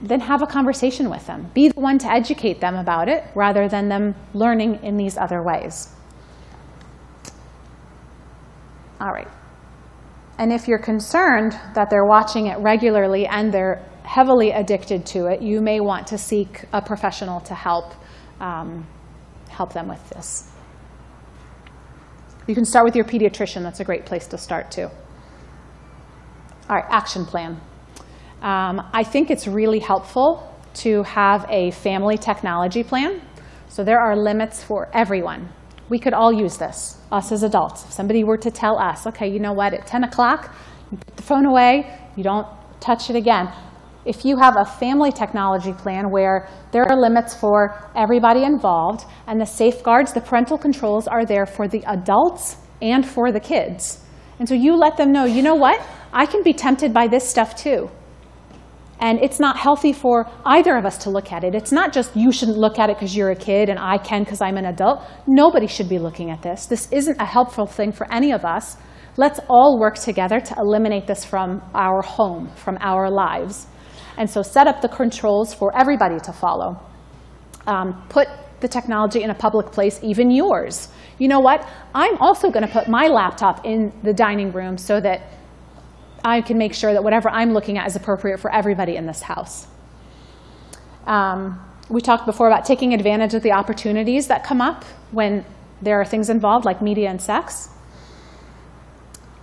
[0.00, 1.50] Then have a conversation with them.
[1.54, 5.42] Be the one to educate them about it rather than them learning in these other
[5.42, 5.94] ways.
[9.00, 9.28] All right.
[10.38, 15.42] And if you're concerned that they're watching it regularly and they're heavily addicted to it,
[15.42, 17.92] you may want to seek a professional to help
[18.40, 18.86] um,
[19.56, 20.50] help them with this.
[22.46, 23.62] You can start with your pediatrician.
[23.62, 24.88] That's a great place to start too.
[26.68, 27.60] All right, action plan.
[28.42, 33.22] Um, I think it's really helpful to have a family technology plan.
[33.68, 35.48] So there are limits for everyone.
[35.88, 37.84] We could all use this, us as adults.
[37.84, 40.54] If somebody were to tell us, okay, you know what, at 10 o'clock,
[40.90, 42.46] you put the phone away, you don't
[42.80, 43.50] touch it again.
[44.06, 49.40] If you have a family technology plan where there are limits for everybody involved and
[49.40, 54.04] the safeguards, the parental controls are there for the adults and for the kids.
[54.38, 57.28] And so you let them know, you know what, I can be tempted by this
[57.28, 57.90] stuff too.
[59.00, 61.54] And it's not healthy for either of us to look at it.
[61.54, 64.22] It's not just you shouldn't look at it because you're a kid and I can
[64.22, 65.02] because I'm an adult.
[65.26, 66.66] Nobody should be looking at this.
[66.66, 68.76] This isn't a helpful thing for any of us.
[69.16, 73.66] Let's all work together to eliminate this from our home, from our lives.
[74.16, 76.80] And so set up the controls for everybody to follow.
[77.66, 78.28] Um, put
[78.60, 80.88] the technology in a public place, even yours.
[81.18, 81.66] You know what?
[81.94, 85.22] I'm also going to put my laptop in the dining room so that
[86.24, 89.22] I can make sure that whatever I'm looking at is appropriate for everybody in this
[89.22, 89.66] house.
[91.06, 95.44] Um, we talked before about taking advantage of the opportunities that come up when
[95.80, 97.68] there are things involved like media and sex.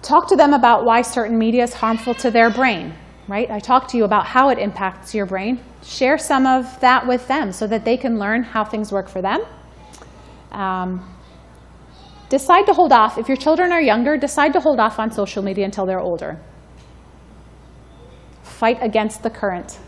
[0.01, 2.93] Talk to them about why certain media is harmful to their brain,
[3.27, 3.49] right?
[3.49, 5.59] I talked to you about how it impacts your brain.
[5.83, 9.21] Share some of that with them so that they can learn how things work for
[9.21, 9.39] them.
[10.51, 11.09] Um,
[12.29, 13.17] decide to hold off.
[13.17, 16.39] If your children are younger, decide to hold off on social media until they're older.
[18.43, 19.79] Fight against the current.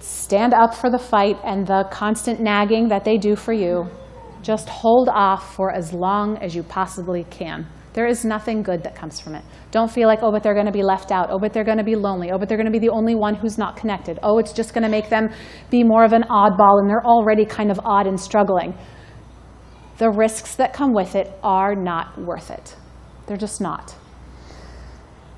[0.00, 3.88] Stand up for the fight and the constant nagging that they do for you.
[4.42, 7.66] Just hold off for as long as you possibly can.
[7.96, 9.42] There is nothing good that comes from it.
[9.70, 11.28] Don't feel like, oh, but they're going to be left out.
[11.30, 12.30] Oh, but they're going to be lonely.
[12.30, 14.18] Oh, but they're going to be the only one who's not connected.
[14.22, 15.30] Oh, it's just going to make them
[15.70, 18.74] be more of an oddball, and they're already kind of odd and struggling.
[19.96, 22.76] The risks that come with it are not worth it.
[23.26, 23.94] They're just not.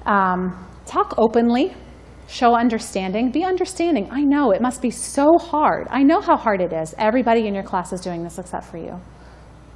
[0.04, 1.76] Um, talk openly.
[2.26, 3.30] Show understanding.
[3.30, 4.08] Be understanding.
[4.10, 5.86] I know it must be so hard.
[5.90, 6.92] I know how hard it is.
[6.98, 9.00] Everybody in your class is doing this except for you.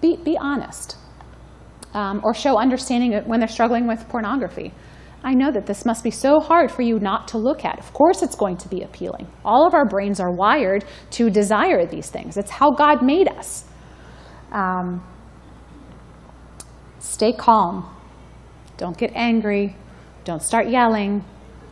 [0.01, 0.97] Be, be honest
[1.95, 4.73] um, or show understanding when they're struggling with pornography.
[5.25, 7.79] I know that this must be so hard for you not to look at.
[7.79, 9.29] Of course, it's going to be appealing.
[9.45, 13.65] All of our brains are wired to desire these things, it's how God made us.
[14.51, 15.07] Um,
[16.99, 17.89] stay calm.
[18.77, 19.77] Don't get angry.
[20.25, 21.25] Don't start yelling.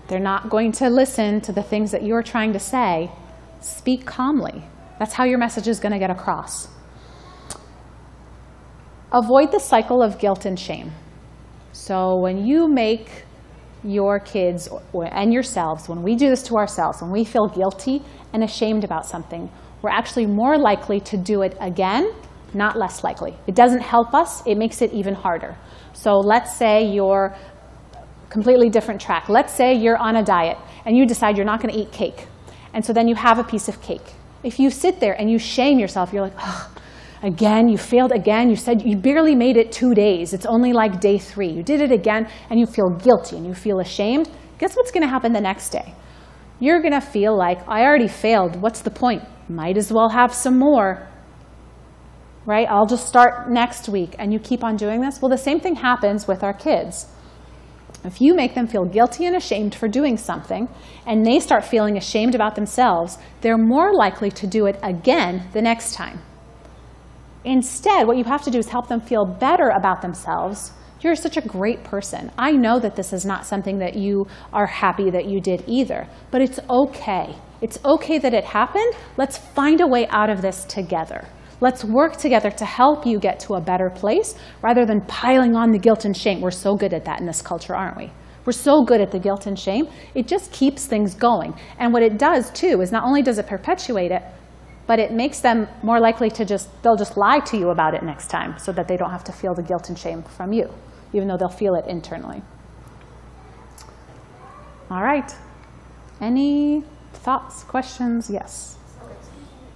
[0.09, 3.11] They're not going to listen to the things that you're trying to say.
[3.61, 4.64] Speak calmly.
[4.99, 6.68] That's how your message is going to get across.
[9.13, 10.93] Avoid the cycle of guilt and shame.
[11.73, 13.25] So when you make
[13.83, 18.03] your kids and yourselves, when we do this to ourselves, when we feel guilty
[18.33, 19.51] and ashamed about something,
[19.83, 22.13] we're actually more likely to do it again,
[22.55, 23.35] not less likely.
[23.47, 25.57] It doesn't help us, it makes it even harder.
[25.93, 27.35] So let's say you're
[28.29, 29.29] completely different track.
[29.29, 32.27] Let's say you're on a diet and you decide you're not going to eat cake.
[32.73, 34.15] And so then you have a piece of cake.
[34.45, 36.71] If you sit there and you shame yourself, you're like, oh,
[37.23, 38.51] again, you failed again.
[38.51, 40.33] You said you barely made it two days.
[40.33, 41.49] It's only like day three.
[41.49, 44.31] You did it again and you feel guilty and you feel ashamed.
[44.59, 45.95] Guess what's going to happen the next day?
[46.59, 48.61] You're going to feel like, I already failed.
[48.61, 49.23] What's the point?
[49.49, 51.09] Might as well have some more.
[52.45, 52.68] Right?
[52.68, 54.14] I'll just start next week.
[54.18, 55.23] And you keep on doing this.
[55.23, 57.07] Well, the same thing happens with our kids.
[58.05, 60.68] If you make them feel guilty and ashamed for doing something,
[61.07, 65.61] and they start feeling ashamed about themselves, they're more likely to do it again the
[65.61, 66.21] next time.
[67.45, 70.72] Instead, what you have to do is help them feel better about themselves.
[71.01, 72.30] You're such a great person.
[72.36, 76.07] I know that this is not something that you are happy that you did either,
[76.30, 77.34] but it's okay.
[77.62, 78.95] It's okay that it happened.
[79.16, 81.26] Let's find a way out of this together.
[81.62, 85.70] Let's work together to help you get to a better place rather than piling on
[85.70, 86.43] the guilt and shame.
[86.43, 88.11] We're so good at that in this culture, aren't we?
[88.45, 89.86] We're so good at the guilt and shame.
[90.14, 91.55] It just keeps things going.
[91.78, 94.22] And what it does, too, is not only does it perpetuate it,
[94.91, 98.03] but it makes them more likely to just, they'll just lie to you about it
[98.03, 100.68] next time so that they don't have to feel the guilt and shame from you,
[101.12, 102.43] even though they'll feel it internally.
[104.91, 105.32] All right.
[106.20, 106.82] Any
[107.12, 108.28] thoughts, questions?
[108.28, 108.78] Yes.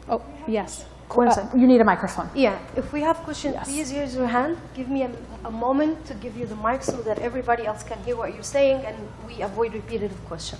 [0.09, 0.85] Oh, yes.
[1.09, 2.29] One Uh, you need a microphone.
[2.35, 3.69] Yeah, if we have questions, Yes.
[3.69, 4.57] please raise your hand.
[4.75, 5.11] Give me a,
[5.45, 8.53] a moment to give you the mic so that everybody else can hear what you're
[8.59, 8.97] saying and
[9.29, 10.59] we avoid repetitive question.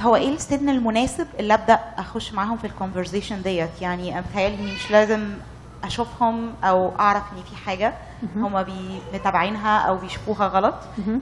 [0.00, 4.90] هو إيه السن المناسب اللي أبدأ أخش معاهم في الكونفرزيشن ديت؟ يعني متهيألي إني مش
[4.90, 5.34] لازم
[5.84, 7.94] أشوفهم أو أعرف إن في حاجة
[8.36, 8.64] هم
[9.14, 10.74] متابعينها أو بيشوفوها غلط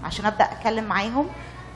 [0.05, 1.26] عشان أبدأ أتكلم معاهم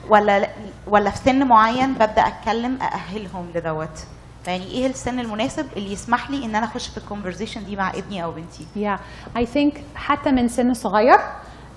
[0.09, 0.49] ولا
[0.87, 4.07] ولا في سن معين ببدأ أتكلم أأهلهم لدوت.
[4.47, 8.25] يعني إيه السن المناسب اللي يسمح لي إن أنا أخش في الكونفرزيشن دي مع ابني
[8.25, 8.99] أو بنتي؟ Yeah,
[9.39, 11.19] I think حتى من سن صغير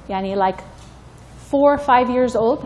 [0.10, 0.58] يعني like
[1.52, 2.66] four or five years old,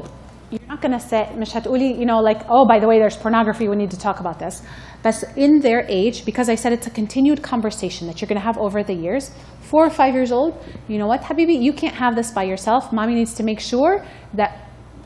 [0.50, 3.16] you're not going to say مش هتقولي you know like oh by the way there's
[3.16, 4.62] pornography we need to talk about this
[5.02, 8.44] but in their age because I said it's a continued conversation that you're going to
[8.44, 9.30] have over the years
[9.61, 10.52] four or five years old
[10.88, 14.04] you know what habibi you can't have this by yourself mommy needs to make sure
[14.34, 14.63] that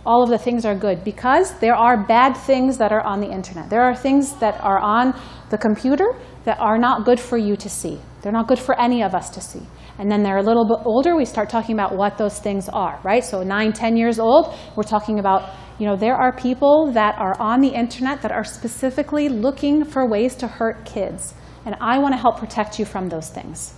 [0.10, 3.32] all of the things are good because there are bad things that are on the
[3.40, 5.14] internet there are things that are on
[5.52, 6.10] the computer
[6.46, 9.30] that are not good for you to see they're not good for any of us
[9.30, 9.66] to see
[10.00, 12.98] and then they're a little bit older, we start talking about what those things are,
[13.04, 13.24] right?
[13.24, 17.36] So nine, ten years old, we're talking about, you know, there are people that are
[17.38, 21.34] on the internet that are specifically looking for ways to hurt kids.
[21.66, 23.74] And I want to help protect you from those things.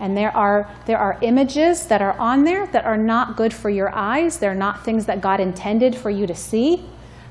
[0.00, 3.70] And there are, there are images that are on there that are not good for
[3.70, 4.38] your eyes.
[4.38, 6.84] They're not things that God intended for you to see.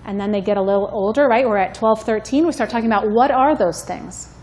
[0.06, 1.46] And then they get a little older, right?
[1.46, 2.46] We're at 12, 13.
[2.46, 4.36] We start talking about what are those things?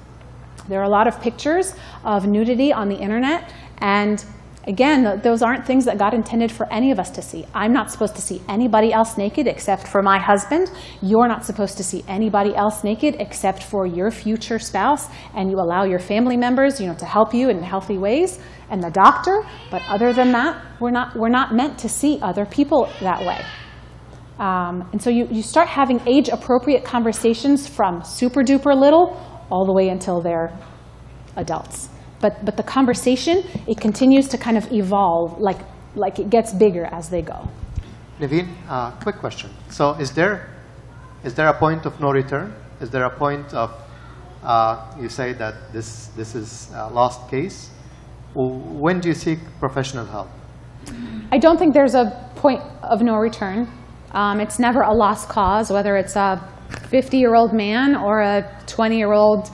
[0.69, 4.25] There are a lot of pictures of nudity on the internet, and
[4.67, 7.47] again, those aren't things that God intended for any of us to see.
[7.55, 10.71] I'm not supposed to see anybody else naked except for my husband.
[11.01, 15.59] You're not supposed to see anybody else naked except for your future spouse, and you
[15.59, 18.39] allow your family members, you know, to help you in healthy ways,
[18.71, 19.45] and the doctor.
[19.71, 23.45] But other than that, we're not, we're not meant to see other people that way.
[24.39, 29.17] Um, and so you, you start having age appropriate conversations from super duper little
[29.51, 30.57] all the way until they're
[31.37, 31.92] adults.
[32.23, 35.59] But, but the conversation, it continues to kind of evolve, like,
[35.95, 37.49] like it gets bigger as they go.
[38.19, 39.51] Naveen, uh, quick question.
[39.69, 40.49] So is there,
[41.25, 42.55] is there a point of no return?
[42.81, 43.71] Is there a point of,
[44.43, 47.71] uh, you say that this, this is a lost case?
[48.35, 50.29] When do you seek professional help?
[51.31, 53.69] I don't think there's a point of no return.
[54.13, 59.51] Um, it's never a lost cause, whether it's a 50-year-old man or a 20-year-old,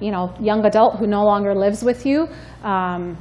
[0.00, 2.28] you know, young adult who no longer lives with you.
[2.62, 3.16] Um,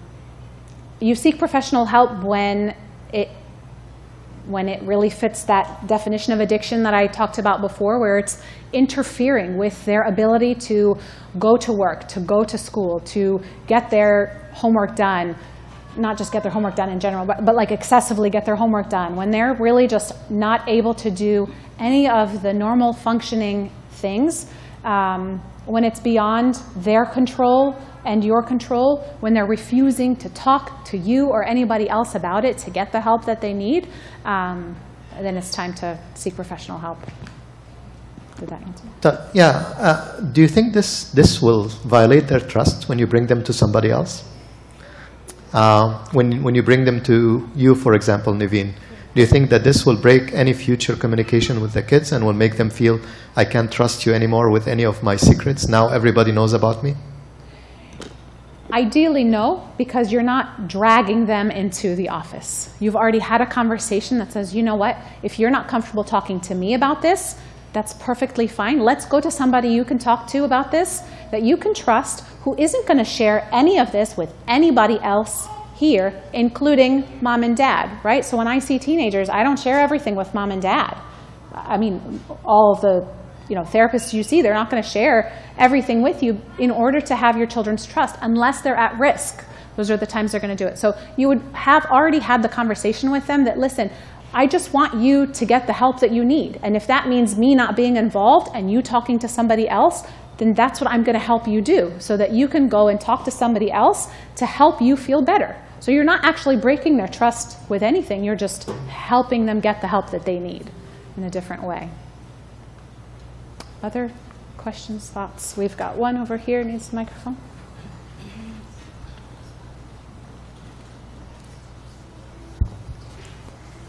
[1.00, 2.76] you seek professional help when
[3.14, 3.30] it
[4.48, 8.42] when it really fits that definition of addiction that I talked about before, where it's
[8.74, 10.98] interfering with their ability to
[11.38, 15.36] go to work, to go to school, to get their homework done,
[15.98, 18.90] not just get their homework done in general, but, but like excessively get their homework
[18.90, 24.48] done, when they're really just not able to do any of the normal functioning things,
[24.84, 27.76] um, when it's beyond their control
[28.06, 32.58] and your control, when they're refusing to talk to you or anybody else about it
[32.60, 33.88] to get the help that they need,
[34.26, 34.76] um,
[35.22, 37.00] then it's time to seek professional help.
[38.40, 39.30] Did that answer?
[39.34, 43.44] Yeah, uh, do you think this, this will violate their trust when you bring them
[43.44, 44.24] to somebody else?
[45.52, 48.74] Uh, when, when you bring them to you, for example, Naveen,
[49.16, 52.34] do you think that this will break any future communication with the kids and will
[52.34, 53.00] make them feel,
[53.36, 55.68] I can't trust you anymore with any of my secrets?
[55.68, 56.96] Now everybody knows about me?
[58.72, 62.72] Ideally, no, because you're not dragging them into the office.
[62.80, 66.40] You've already had a conversation that says, you know what, if you're not comfortable talking
[66.42, 67.36] to me about this,
[67.74, 68.80] that's perfectly fine.
[68.80, 71.02] Let's go to somebody you can talk to about this,
[71.32, 75.48] that you can trust, who isn't going to share any of this with anybody else
[75.80, 78.26] here, including mom and dad, right?
[78.26, 80.98] So when I see teenagers, I don't share everything with mom and dad.
[81.54, 83.08] I mean, all of the
[83.48, 87.00] you know, therapists you see, they're not going to share everything with you in order
[87.00, 89.44] to have your children's trust unless they're at risk.
[89.78, 90.78] Those are the times they're going to do it.
[90.78, 93.90] So you would have already had the conversation with them that, listen,
[94.34, 96.60] I just want you to get the help that you need.
[96.62, 100.04] And if that means me not being involved and you talking to somebody else,
[100.38, 103.00] then that's what I'm going to help you do so that you can go and
[103.00, 105.56] talk to somebody else to help you feel better.
[105.80, 109.88] So you're not actually breaking their trust with anything, you're just helping them get the
[109.88, 110.70] help that they need
[111.16, 111.90] in a different way.
[113.82, 114.12] Other
[114.58, 115.56] questions, thoughts?
[115.56, 117.38] We've got one over here, needs a microphone.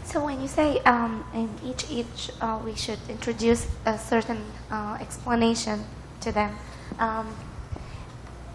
[0.05, 4.97] So when you say um, in each each uh, we should introduce a certain uh,
[4.99, 5.85] explanation
[6.19, 6.57] to them,
[6.99, 7.33] um,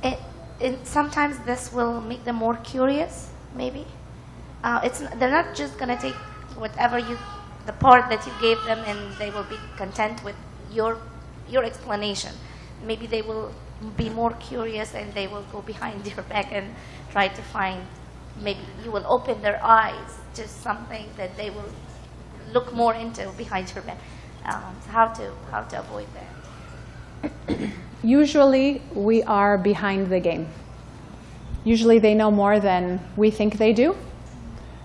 [0.03, 0.19] it,
[0.61, 3.31] it, sometimes this will make them more curious.
[3.55, 3.87] Maybe
[4.65, 6.15] uh, it's they're not just gonna take
[6.57, 7.19] whatever you
[7.67, 10.37] the part that you gave them and they will be content with
[10.73, 10.99] your
[11.49, 12.33] your explanation.
[12.85, 13.53] Maybe they will
[13.97, 16.75] be more curious and they will go behind your back and
[17.11, 17.83] try to find.
[18.41, 21.71] Maybe you will open their eyes to something that they will
[22.53, 23.99] look more into behind your back.
[24.45, 26.46] Um, how to how to avoid that?
[28.03, 30.49] Usually, we are behind the game.
[31.65, 33.97] Usually, they know more than we think they do.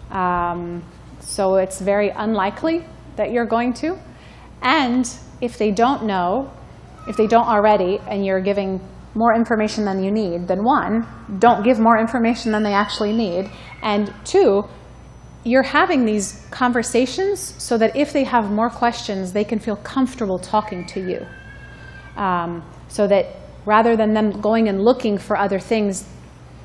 [0.10, 0.84] Um,
[1.20, 2.84] so it's very unlikely
[3.16, 3.98] that you're going to.
[4.62, 5.10] And
[5.42, 6.52] if they don't know,
[7.08, 8.80] if they don't already, and you're giving
[9.14, 11.08] more information than you need, then one,
[11.40, 13.50] don't give more information than they actually need.
[13.82, 14.64] And two,
[15.44, 20.38] you're having these conversations so that if they have more questions, they can feel comfortable
[20.38, 21.26] talking to you.
[22.22, 26.08] Um, so that rather than them going and looking for other things,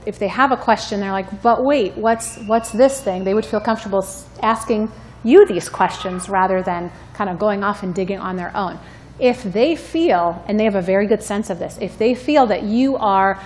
[0.05, 3.25] if they have a question, they're like, but wait, what's, what's this thing?
[3.25, 4.07] They would feel comfortable
[4.43, 4.93] asking
[5.25, 8.79] you these questions rather than kind of going off and digging on their own.
[9.19, 12.47] If they feel, and they have a very good sense of this, if they feel
[12.49, 13.41] that you are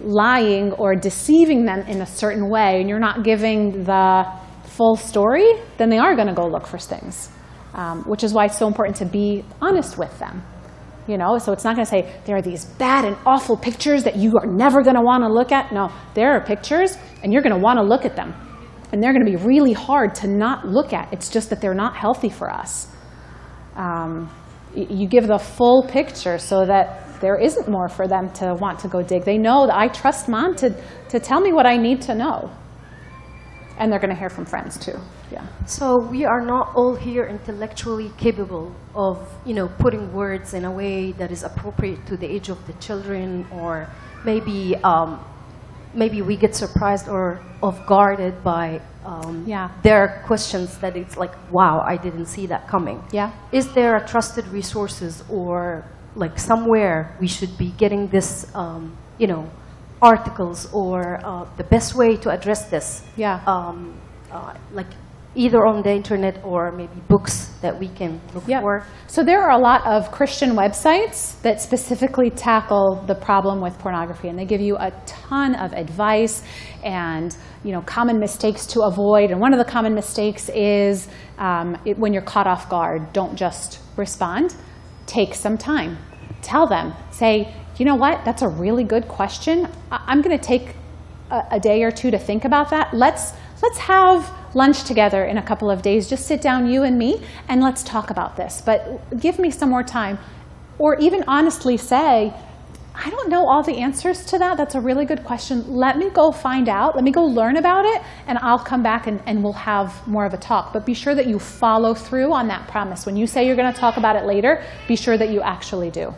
[0.00, 4.24] lying or deceiving them in a certain way and you're not giving the
[4.64, 5.46] full story,
[5.76, 7.28] then they are going to go look for things,
[7.74, 10.42] um, which is why it's so important to be honest with them.
[11.10, 14.04] You know, so it's not going to say there are these bad and awful pictures
[14.04, 15.72] that you are never going to want to look at.
[15.72, 18.32] No, there are pictures, and you're going to want to look at them,
[18.92, 21.12] and they're going to be really hard to not look at.
[21.12, 22.86] It's just that they're not healthy for us.
[23.74, 24.30] Um,
[24.72, 28.88] you give the full picture so that there isn't more for them to want to
[28.88, 29.24] go dig.
[29.24, 30.70] They know that I trust mom to,
[31.08, 32.52] to tell me what I need to know.
[33.80, 34.98] And they're going to hear from friends too.
[35.32, 35.44] Yeah.
[35.66, 39.16] So we are not all here intellectually capable of,
[39.46, 42.74] you know, putting words in a way that is appropriate to the age of the
[42.74, 43.88] children, or
[44.24, 45.18] maybe, um,
[45.94, 49.70] maybe we get surprised or off guarded by um, Yeah.
[49.82, 53.02] their questions that it's like, wow, I didn't see that coming.
[53.12, 53.30] Yeah.
[53.50, 59.26] Is there a trusted resources or like somewhere we should be getting this, um, you
[59.26, 59.48] know,
[60.02, 63.02] articles or uh, the best way to address this?
[63.16, 63.42] Yeah.
[63.46, 63.98] Um,
[64.30, 64.86] uh, like
[65.34, 68.84] either on the internet or maybe books that we can look for.
[69.06, 74.28] So there are a lot of Christian websites that specifically tackle the problem with pornography,
[74.28, 76.42] and they give you a ton of advice
[76.82, 79.30] and you know common mistakes to avoid.
[79.30, 83.36] And one of the common mistakes is um, it, when you're caught off guard, don't
[83.36, 84.56] just respond.
[85.06, 85.98] Take some time.
[86.42, 86.92] Tell them.
[87.10, 88.26] Say, you know what?
[88.26, 89.66] That's a really good question.
[89.90, 90.74] I'm going to take
[91.30, 92.92] a, a day or two to think about that.
[92.92, 96.06] Let's let's have lunch together in a couple of days.
[96.06, 98.60] Just sit down, you and me, and let's talk about this.
[98.60, 100.18] But give me some more time,
[100.78, 102.34] or even honestly say,
[102.94, 104.58] I don't know all the answers to that.
[104.58, 105.74] That's a really good question.
[105.74, 106.94] Let me go find out.
[106.94, 110.26] Let me go learn about it, and I'll come back and, and we'll have more
[110.26, 110.74] of a talk.
[110.74, 113.06] But be sure that you follow through on that promise.
[113.06, 115.90] When you say you're going to talk about it later, be sure that you actually
[115.90, 116.14] do.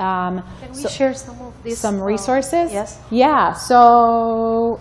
[0.00, 1.78] Um, Can we so- share some of these?
[1.78, 2.72] some uh, resources?
[2.72, 2.98] yes.
[3.10, 4.80] Yeah, so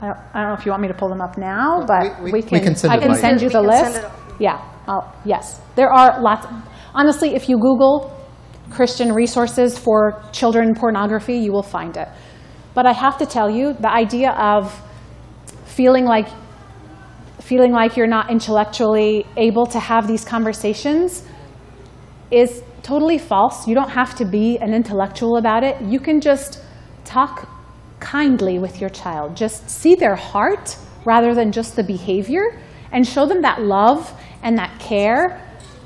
[0.00, 2.22] I don't, I don't know if you want me to pull them up now, but
[2.22, 4.04] we- we, we can, can send I can by send you the list.
[4.38, 5.60] yeah, I'll, yes.
[5.74, 6.46] There are lots.
[6.94, 8.12] Honestly, if you Google
[8.70, 12.08] Christian resources for children pornography, you will find it.
[12.74, 14.72] But I have to tell you, the idea of
[15.64, 16.28] feeling like
[17.46, 21.22] feeling like you're not intellectually able to have these conversations
[22.32, 23.68] is totally false.
[23.68, 25.80] You don't have to be an intellectual about it.
[25.80, 26.60] You can just
[27.04, 27.48] talk
[28.00, 29.36] kindly with your child.
[29.36, 32.58] Just see their heart rather than just the behavior
[32.90, 35.40] and show them that love and that care.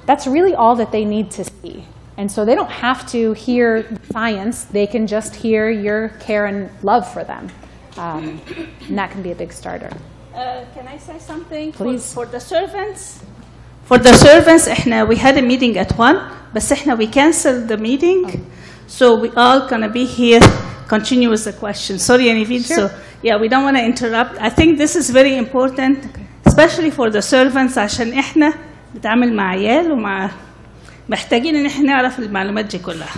[0.06, 1.84] That's really all that they need to see.
[2.16, 6.70] And so they don't have to hear science, they can just hear your care and
[6.82, 7.50] love for them.
[7.98, 8.40] Um,
[8.88, 9.90] and that can be a big starter.
[10.36, 11.72] Uh, can I say something?
[11.72, 12.13] Please.
[12.13, 13.24] For, for the servants?
[13.86, 16.16] For the servants, احنا we had a meeting at 1,
[16.55, 18.39] بس احنا we canceled the meeting.
[18.88, 20.41] So we all gonna be here,
[20.88, 21.97] continue with the question.
[21.99, 22.66] Sorry, Anivin.
[22.66, 22.89] Sure.
[22.89, 24.34] So yeah, we don't want to interrupt.
[24.39, 25.97] I think this is very important,
[26.45, 28.53] especially for the servants عشان احنا
[28.93, 30.32] بنتعامل مع عيال ومع
[31.09, 33.16] محتاجين ان احنا نعرف المعلومات دي كلها.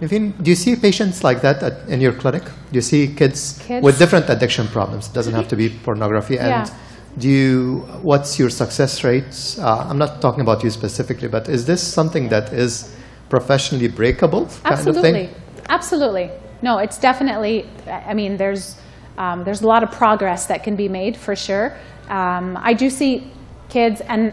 [0.00, 2.42] Naveen, do you see patients like that at, in your clinic?
[2.44, 3.84] Do you see kids, Kids?
[3.84, 5.08] with different addiction problems?
[5.08, 6.38] It doesn't have to be pornography.
[6.38, 6.74] And Yeah.
[7.18, 9.58] do you, what's your success rates?
[9.58, 12.94] Uh, I'm not talking about you specifically, but is this something that is
[13.28, 15.08] professionally breakable kind Absolutely.
[15.10, 15.28] of thing?
[15.68, 16.30] Absolutely.
[16.62, 18.76] No, it's definitely, I I mean, there's,
[19.18, 21.76] um, there's a lot of progress that can be made for sure.
[22.08, 23.30] Um, I do see
[23.68, 24.32] kids, and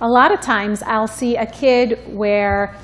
[0.00, 2.74] a lot of times I'll see a kid where,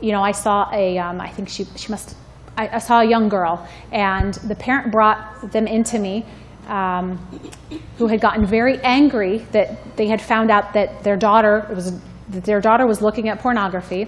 [0.00, 2.16] you know, I saw a, um, I think she, she must,
[2.56, 6.24] I, I saw a young girl, and the parent brought them into me
[6.66, 7.18] um,
[7.98, 11.98] who had gotten very angry that they had found out that their daughter, was,
[12.30, 14.06] that their daughter was looking at pornography,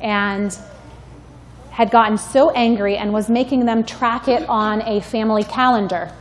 [0.00, 0.58] and
[1.70, 6.12] had gotten so angry and was making them track it on a family calendar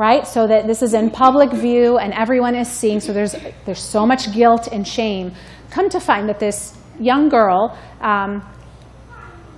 [0.00, 0.26] right?
[0.26, 3.36] So that this is in public view and everyone is seeing so there's
[3.66, 5.32] there's so much guilt and shame.
[5.70, 8.46] Come to find that this young girl um,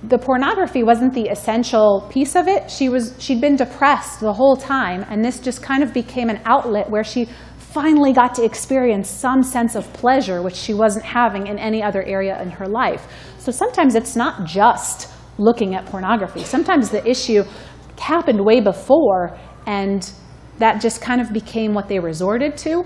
[0.03, 4.55] the pornography wasn't the essential piece of it she was she'd been depressed the whole
[4.55, 7.27] time and this just kind of became an outlet where she
[7.57, 12.03] finally got to experience some sense of pleasure which she wasn't having in any other
[12.03, 13.07] area in her life
[13.39, 16.43] so sometimes it's not just looking at pornography.
[16.43, 17.43] Sometimes the issue
[17.99, 20.09] happened way before, and
[20.59, 22.85] that just kind of became what they resorted to.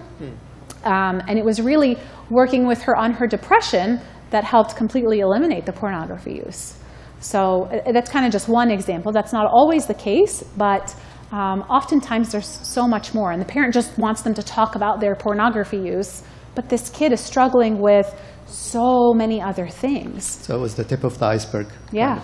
[0.84, 1.98] Um, and it was really
[2.30, 4.00] working with her on her depression
[4.30, 6.78] that helped completely eliminate the pornography use.
[7.20, 9.12] So uh, that's kind of just one example.
[9.12, 10.96] That's not always the case, but
[11.32, 13.32] um, oftentimes there's so much more.
[13.32, 16.24] And the parent just wants them to talk about their pornography use,
[16.56, 18.14] but this kid is struggling with
[18.46, 20.26] so many other things.
[20.26, 21.68] So it was the tip of the iceberg.
[21.92, 22.22] Yeah,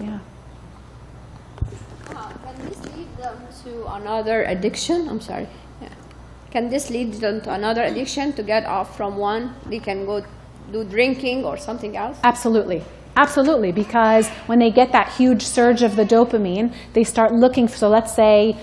[0.00, 0.20] yeah.
[2.10, 5.08] Uh, Can this lead them to another addiction?
[5.08, 5.48] I'm sorry.
[5.80, 5.88] Yeah.
[6.50, 9.54] Can this lead them to another addiction to get off from one?
[9.66, 10.24] They can go
[10.72, 12.18] do drinking or something else?
[12.22, 12.82] Absolutely.
[13.16, 17.68] Absolutely, because when they get that huge surge of the dopamine, they start looking.
[17.68, 18.56] So let's say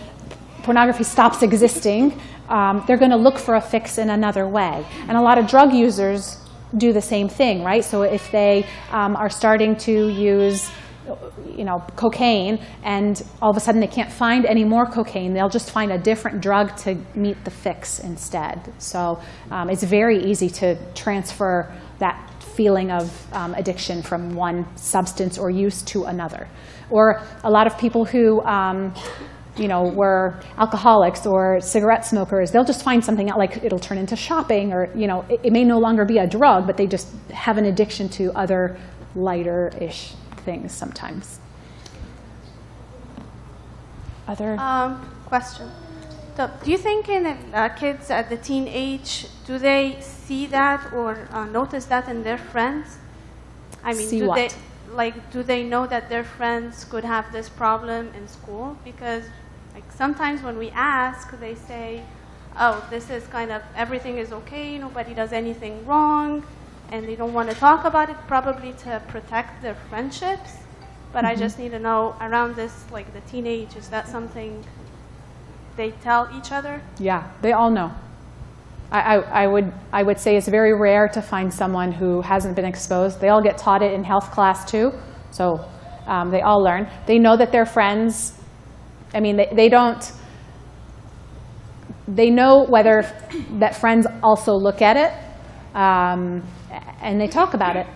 [0.64, 4.86] pornography stops existing, um, they're going to look for a fix in another way.
[5.08, 6.38] And a lot of drug users
[6.78, 7.84] do the same thing, right?
[7.84, 10.70] So if they um, are starting to use
[11.56, 15.50] you know, cocaine, and all of a sudden they can't find any more cocaine, they'll
[15.50, 18.72] just find a different drug to meet the fix instead.
[18.78, 22.18] So um, it's very easy to transfer that
[22.56, 26.48] feeling of um, addiction from one substance or use to another.
[26.90, 28.94] Or a lot of people who, um,
[29.56, 33.98] you know, were alcoholics or cigarette smokers, they'll just find something out, like it'll turn
[33.98, 36.88] into shopping, or you know, it, it may no longer be a drug, but they
[36.88, 38.78] just have an addiction to other
[39.16, 40.14] lighter-ish
[40.46, 41.40] things sometimes.
[44.28, 45.70] Other Um, question.
[46.36, 50.92] So, do you think in uh, kids at the teen age, do they see that
[50.94, 52.98] or uh, notice that in their friends?
[53.84, 54.36] I mean, See do what?
[54.36, 54.50] they
[54.92, 58.78] like do they know that their friends could have this problem in school?
[58.84, 59.24] Because
[59.74, 62.04] like sometimes when we ask, they say,
[62.58, 64.78] "Oh, this is kind of everything is okay.
[64.78, 66.44] Nobody does anything wrong."
[66.92, 70.58] And they don't want to talk about it, probably to protect their friendships.
[71.14, 71.40] But I Mhm.
[71.40, 74.64] just need to know around this, like the teenage, is that something
[75.82, 76.80] they tell each other?
[77.00, 77.92] Yeah, they all know.
[78.92, 82.66] I, I, would, I would say it's very rare to find someone who hasn't been
[82.66, 83.22] exposed.
[83.22, 84.92] They all get taught it in health class too,
[85.32, 85.66] so
[86.06, 86.88] um, they all learn.
[87.08, 88.34] They know that their friends,
[89.14, 90.12] I mean, they, they don't,
[92.08, 93.04] they know whether
[93.60, 95.12] that friends also look at it,
[95.76, 96.44] um,
[97.02, 97.88] and they talk about it.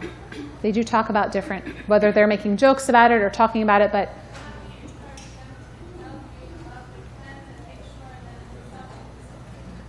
[0.61, 3.91] They do talk about different, whether they're making jokes about it or talking about it,
[3.91, 4.09] but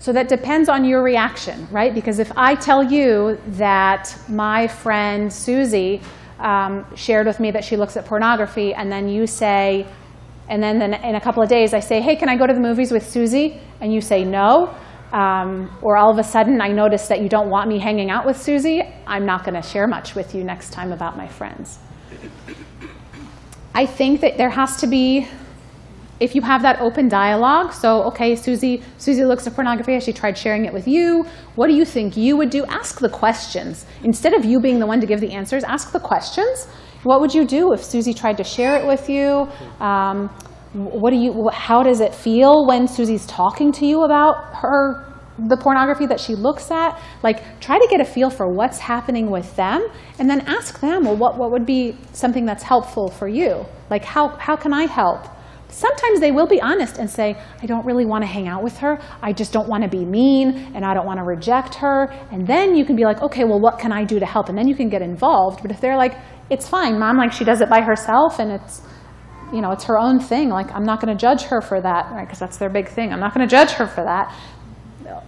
[0.06, 1.92] So that depends on your reaction, right?
[1.92, 6.00] Because if I tell you that my friend Susie
[6.38, 9.84] um, shared with me that she looks at pornography, and then you say,
[10.48, 12.60] and then, in a couple of days I say, hey, can I go to the
[12.60, 13.60] movies with Susie?
[13.80, 14.72] And you say no,
[15.10, 18.24] um, or all of a sudden I notice that you don't want me hanging out
[18.24, 21.80] with Susie, I'm not going to share much with you next time about my friends.
[23.74, 25.26] I think that there has to be
[26.18, 29.94] if you have that open dialogue, so okay, Susie, Susie looks at pornography.
[29.94, 31.26] Has she tried sharing it with you?
[31.56, 32.64] What do you think you would do?
[32.66, 35.62] Ask the questions instead of you being the one to give the answers.
[35.64, 36.66] Ask the questions.
[37.02, 39.48] What would you do if Susie tried to share it with you?
[39.78, 40.28] Um,
[40.72, 41.48] what do you?
[41.52, 45.04] How does it feel when Susie's talking to you about her
[45.38, 46.98] the pornography that she looks at?
[47.22, 49.86] Like, try to get a feel for what's happening with them,
[50.18, 53.66] and then ask them, well, what what would be something that's helpful for you?
[53.90, 55.26] Like, how how can I help?
[55.68, 58.78] Sometimes they will be honest and say, I don't really want to hang out with
[58.78, 58.98] her.
[59.20, 62.04] I just don't want to be mean and I don't want to reject her.
[62.30, 64.48] And then you can be like, okay, well, what can I do to help?
[64.48, 65.60] And then you can get involved.
[65.62, 66.16] But if they're like,
[66.50, 68.80] it's fine, mom, like she does it by herself and it's,
[69.52, 70.48] you know, it's her own thing.
[70.48, 72.24] Like, I'm not going to judge her for that, right?
[72.24, 73.12] Because that's their big thing.
[73.12, 74.34] I'm not going to judge her for that.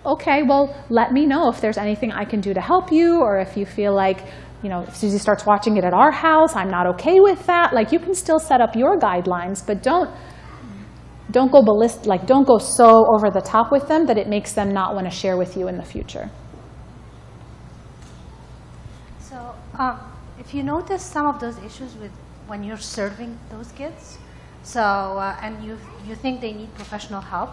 [0.04, 3.38] Okay, well, let me know if there's anything I can do to help you or
[3.38, 4.20] if you feel like,
[4.62, 7.72] you know, if Susie starts watching it at our house, I'm not okay with that.
[7.72, 10.10] Like, you can still set up your guidelines, but don't
[11.30, 14.52] don't go ballist, like don't go so over the top with them that it makes
[14.54, 16.30] them not want to share with you in the future.
[19.20, 20.00] So, um,
[20.38, 22.12] if you notice some of those issues with
[22.46, 24.16] when you're serving those kids,
[24.62, 27.50] so uh, and you you think they need professional help,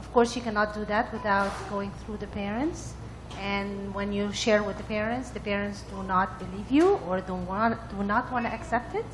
[0.00, 2.94] of course you cannot do that without going through the parents.
[3.40, 7.34] And when you share with the parents, the parents do not believe you or do
[7.34, 9.04] want do not want to accept it.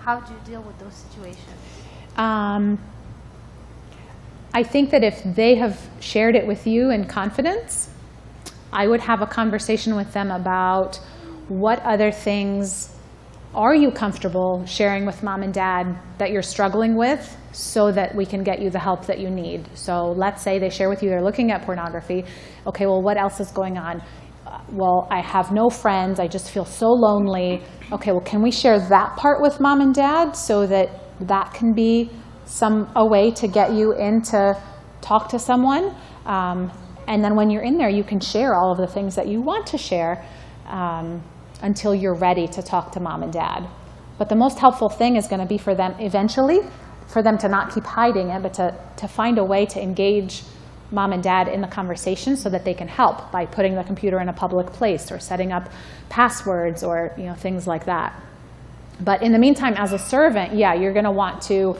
[0.00, 1.60] How do you deal with those situations?
[2.16, 2.78] Um,
[4.54, 7.90] I think that if they have shared it with you in confidence,
[8.72, 10.96] I would have a conversation with them about
[11.48, 12.95] what other things
[13.56, 18.26] are you comfortable sharing with mom and dad that you're struggling with so that we
[18.26, 19.66] can get you the help that you need.
[19.74, 22.26] So let's say they share with you they're looking at pornography.
[22.66, 24.02] Okay, well, what else is going on?
[24.46, 27.62] Uh, well, I have no friends, I just feel so lonely.
[27.90, 30.90] Okay, well, can we share that part with mom and dad so that
[31.20, 32.10] that can be
[32.44, 34.60] some a way to get you in to
[35.00, 35.96] talk to someone?
[36.26, 36.70] Um,
[37.08, 39.40] and then when you're in there, you can share all of the things that you
[39.40, 40.22] want to share
[40.66, 41.22] um,
[41.62, 43.68] until you're ready to talk to mom and dad.
[44.18, 46.60] But the most helpful thing is going to be for them eventually,
[47.06, 50.42] for them to not keep hiding it, but to, to find a way to engage
[50.90, 54.20] mom and dad in the conversation so that they can help by putting the computer
[54.20, 55.68] in a public place or setting up
[56.08, 58.14] passwords or you know, things like that.
[59.00, 61.76] But in the meantime, as a servant, yeah, you're going to want to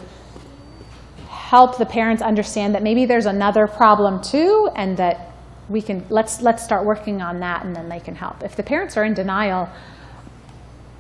[1.29, 5.26] help the parents understand that maybe there's another problem too and that
[5.69, 8.43] we can let's let's start working on that and then they can help.
[8.43, 9.69] If the parents are in denial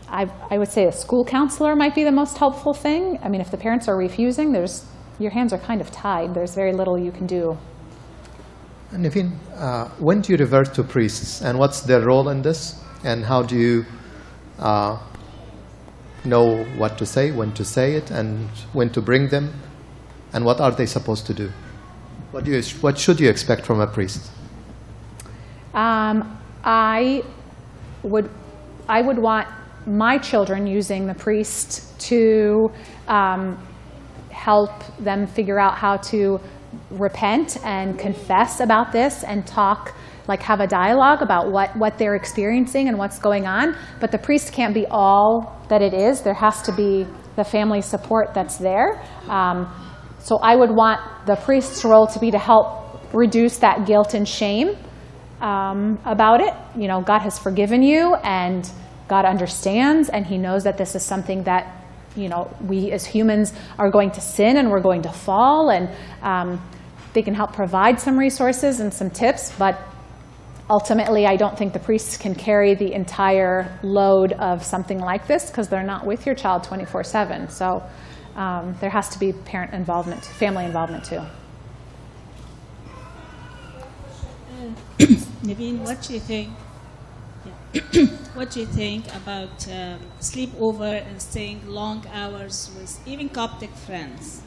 [0.08, 3.18] I, I would say a school counselor might be the most helpful thing.
[3.22, 4.84] I mean if the parents are refusing there's
[5.18, 6.34] your hands are kind of tied.
[6.34, 7.56] There's very little you can do.
[8.92, 13.24] Naveen, uh, when do you revert to priests, and what's their role in this, and
[13.24, 13.84] how do you
[14.58, 14.98] uh,
[16.24, 19.52] know what to say, when to say it, and when to bring them,
[20.32, 21.50] and what are they supposed to do?
[22.30, 24.30] What, do you, what should you expect from a priest?
[25.76, 27.22] Um, I
[28.02, 28.30] would,
[28.88, 29.46] I would want
[29.86, 32.72] my children using the priest to
[33.06, 33.62] um,
[34.30, 36.40] help them figure out how to
[36.90, 39.94] repent and confess about this and talk,
[40.26, 43.76] like have a dialogue about what, what they're experiencing and what's going on.
[44.00, 46.22] But the priest can't be all that it is.
[46.22, 47.06] There has to be
[47.36, 49.02] the family support that's there.
[49.28, 49.70] Um,
[50.20, 54.26] so I would want the priest's role to be to help reduce that guilt and
[54.26, 54.76] shame
[55.40, 56.54] um, about it.
[56.76, 58.68] You know, God has forgiven you and
[59.08, 61.84] God understands and He knows that this is something that,
[62.16, 65.70] you know, we as humans are going to sin and we're going to fall.
[65.70, 65.90] And
[66.22, 66.60] um,
[67.12, 69.80] they can help provide some resources and some tips, but
[70.68, 75.50] ultimately, I don't think the priests can carry the entire load of something like this
[75.50, 77.48] because they're not with your child 24 7.
[77.48, 77.82] So
[78.34, 81.22] um, there has to be parent involvement, family involvement too.
[85.46, 86.50] Naveen, what do you think?
[87.72, 88.06] Yeah.
[88.34, 94.42] what do you think about um, sleepover and staying long hours with even Coptic friends?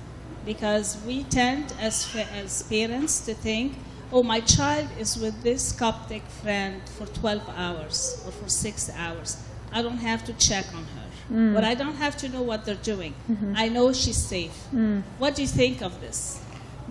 [0.45, 1.95] Because we tend, as
[2.34, 3.74] as parents, to think,
[4.12, 9.38] "Oh, my child is with this Coptic friend for 12 hours or for six hours.
[9.72, 11.54] I don't have to check on her, Mm.
[11.54, 13.14] but I don't have to know what they're doing.
[13.30, 13.54] Mhm.
[13.56, 15.04] I know she's safe." Mm.
[15.20, 16.39] What do you think of this?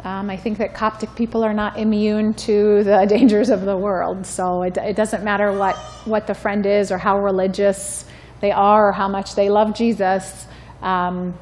[0.04, 4.26] Um, I think that Coptic people are not immune to the dangers of the world.
[4.26, 8.04] So it, it doesn't matter what, what the friend is or how religious
[8.40, 10.46] they are or how much they love Jesus.
[10.82, 11.34] Um,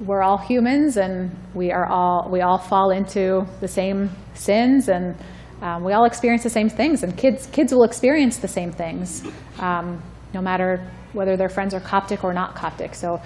[0.00, 5.14] we're all humans and we, are all, we all fall into the same sins and
[5.60, 7.02] um, we all experience the same things.
[7.02, 9.22] And kids, kids will experience the same things
[9.58, 12.94] um, no matter whether their friends are Coptic or not Coptic.
[12.94, 13.20] So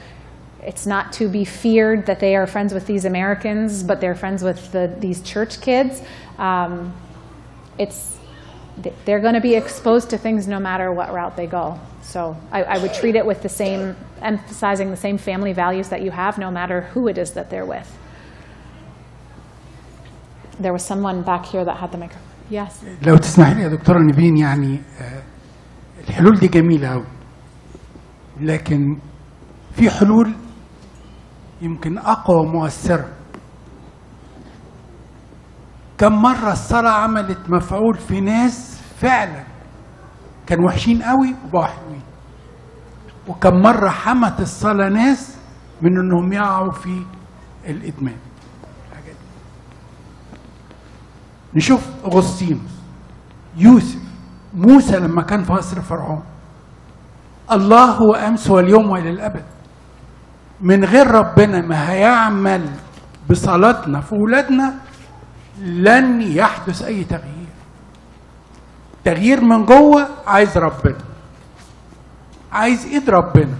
[0.64, 4.44] it's not to be feared that they are friends with these Americans, but they're friends
[4.44, 6.02] with the, these church kids.
[6.38, 6.94] Um,
[7.78, 8.18] it's,
[9.06, 11.80] they're going to be exposed to things no matter what route they go.
[12.02, 16.02] So I, I would treat it with the same, emphasizing the same family values that
[16.02, 17.90] you have, no matter who it is that they're with.
[20.60, 22.26] There was someone back here that had the microphone.
[22.50, 22.84] Yes.
[23.02, 25.22] لو تسمح لي يا دكتورة نيفين يعني آه،
[26.08, 27.06] الحلول دي جميلة أوي
[28.42, 28.98] لكن
[29.76, 30.34] في حلول
[31.65, 33.09] يمكن أقوى ومؤثرة
[35.99, 39.45] كم مرة الصلاة عملت مفعول في ناس فعلا
[40.47, 42.03] كانوا وحشين قوي وبقوا حلوين
[43.29, 45.37] وكم مرة حمت الصلاة ناس
[45.83, 47.03] من إنهم يقعوا في
[47.67, 48.17] الإدمان.
[51.55, 52.75] نشوف اغسطينوس
[53.57, 54.03] يوسف
[54.55, 56.23] موسى لما كان في قصر فرعون.
[57.53, 59.45] الله هو أمس واليوم والى الأبد.
[60.65, 62.69] من غير ربنا ما هيعمل
[63.31, 64.75] بصلاتنا في ولادنا
[65.61, 67.49] لن يحدث أي تغيير
[69.05, 70.99] تغيير من جوه عايز ربنا
[72.53, 73.55] عايز إيد ربنا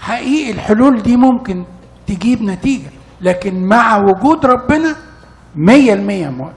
[0.00, 1.64] حقيقي الحلول دي ممكن
[2.06, 2.90] تجيب نتيجة
[3.20, 4.96] لكن مع وجود ربنا
[5.56, 6.54] 100% موافق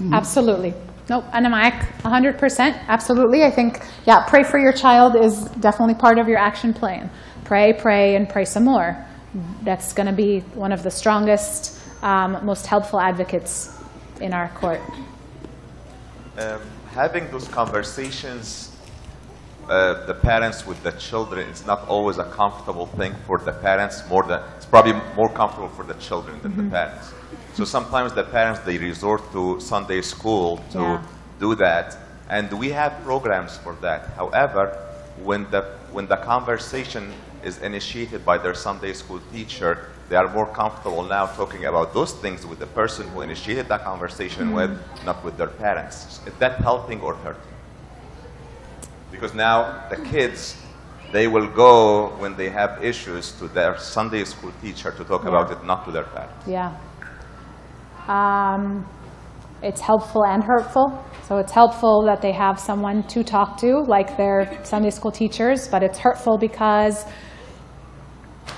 [0.00, 0.72] Absolutely.
[1.34, 1.74] أنا معاك
[2.04, 2.08] 100%.
[2.88, 3.44] Absolutely.
[3.44, 7.10] I think, yeah, pray for your child is definitely part of your action plan.
[7.50, 8.96] Pray, pray, and pray some more.
[9.64, 13.76] That's going to be one of the strongest, um, most helpful advocates
[14.20, 14.80] in our court.
[16.38, 16.60] um,
[16.94, 18.70] having those conversations,
[19.68, 24.04] uh, the parents with the children, it's not always a comfortable thing for the parents.
[24.08, 26.56] More than it's probably more comfortable for the children than Mhm.
[26.56, 27.12] the parents.
[27.54, 31.02] So sometimes the parents they resort to Sunday school to Yeah.
[31.40, 31.96] do that,
[32.28, 34.00] And we have programs for that.
[34.16, 34.62] However,
[35.24, 37.12] when the, when the conversation
[37.44, 42.12] is initiated by their Sunday school teacher, they are more comfortable now talking about those
[42.12, 44.54] things with the person who initiated that conversation Mhm.
[44.54, 46.20] with, not with their parents.
[46.26, 47.54] Is that helping or hurting?
[49.10, 50.56] Because now the kids,
[51.12, 55.30] they will go when they have issues to their Sunday school teacher to talk Yeah.
[55.30, 56.46] about it, not to their parents.
[56.46, 56.70] Yeah.
[58.08, 58.86] Um,
[59.62, 61.02] it's helpful and hurtful.
[61.22, 65.68] So it's helpful that they have someone to talk to, like their Sunday school teachers,
[65.68, 67.04] but it's hurtful because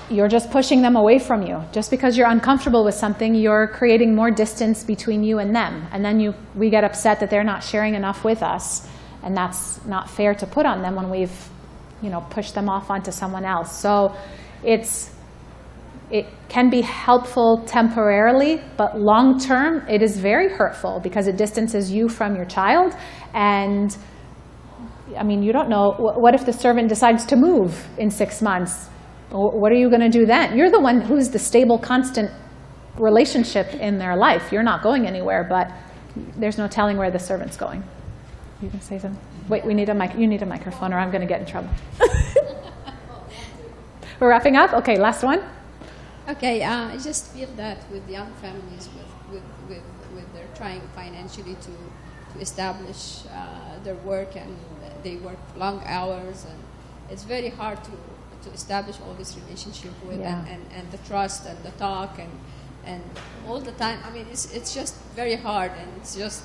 [0.09, 1.61] you're just pushing them away from you.
[1.71, 5.87] Just because you're uncomfortable with something, you're creating more distance between you and them.
[5.91, 8.87] And then you, we get upset that they're not sharing enough with us.
[9.23, 11.49] And that's not fair to put on them when we've,
[12.01, 13.77] you know, pushed them off onto someone else.
[13.79, 14.15] So
[14.63, 15.11] it's,
[16.11, 21.91] it can be helpful temporarily, but long term, it is very hurtful because it distances
[21.91, 22.93] you from your child.
[23.33, 23.95] And
[25.17, 25.95] I mean, you don't know.
[25.97, 28.89] What if the servant decides to move in six months?
[29.33, 30.57] Wh- What are you going to do then?
[30.57, 32.31] You're the one who's the stable, constant
[32.97, 34.51] relationship in their life.
[34.51, 35.71] You're not going anywhere, but
[36.37, 37.83] there's no telling where the servant's going.
[38.61, 39.19] You can say something.
[39.49, 40.15] Wait, we need a mic.
[40.15, 41.69] You need a microphone, or I'm going to get in trouble.
[44.19, 44.73] We're wrapping up.
[44.73, 45.43] Okay, last one.
[46.29, 49.83] Okay, uh, I just feel that with young families, with, with, with,
[50.15, 51.71] with they're trying financially to,
[52.33, 54.55] to establish uh, their work and
[55.03, 56.57] they work long hours and
[57.09, 57.91] it's very hard to,
[58.42, 60.38] to establish all this relationship with Yeah.
[60.38, 62.30] and, and, and the trust and the talk and,
[62.84, 63.02] and
[63.48, 63.98] all the time.
[64.06, 66.42] I mean, it's, it's just very hard and it's just,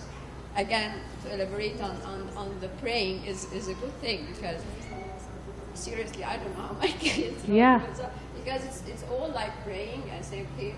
[0.57, 0.91] again,
[1.24, 4.61] to elaborate on, on, on the praying is, is a good thing because
[5.74, 7.78] seriously, I don't know how my kids know Yeah.
[7.80, 8.09] because, uh,
[8.43, 10.76] because it's, it's all like praying and saying, okay,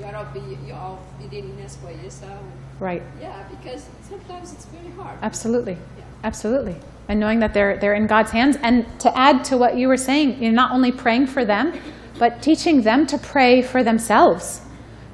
[0.00, 2.38] Ya Rabbi, Ya idini nas kويسة.
[2.80, 3.02] Right.
[3.20, 5.18] Yeah, because sometimes it's very hard.
[5.22, 5.76] Absolutely.
[6.23, 6.75] Absolutely.
[7.09, 8.57] And knowing that they're, they're in God's hands.
[8.61, 11.73] And to add to what you were saying, you're not only praying for them,
[12.17, 14.61] but teaching them to pray for themselves.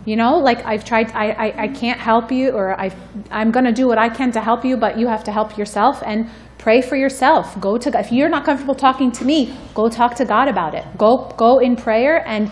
[0.05, 2.95] You know, like I've tried, I, I, I can't help you, or I've,
[3.31, 5.57] I'm going to do what I can to help you, but you have to help
[5.57, 7.59] yourself and pray for yourself.
[7.59, 8.05] Go to God.
[8.05, 10.85] If you're not comfortable talking to me, go talk to God about it.
[10.97, 12.51] Go, go in prayer and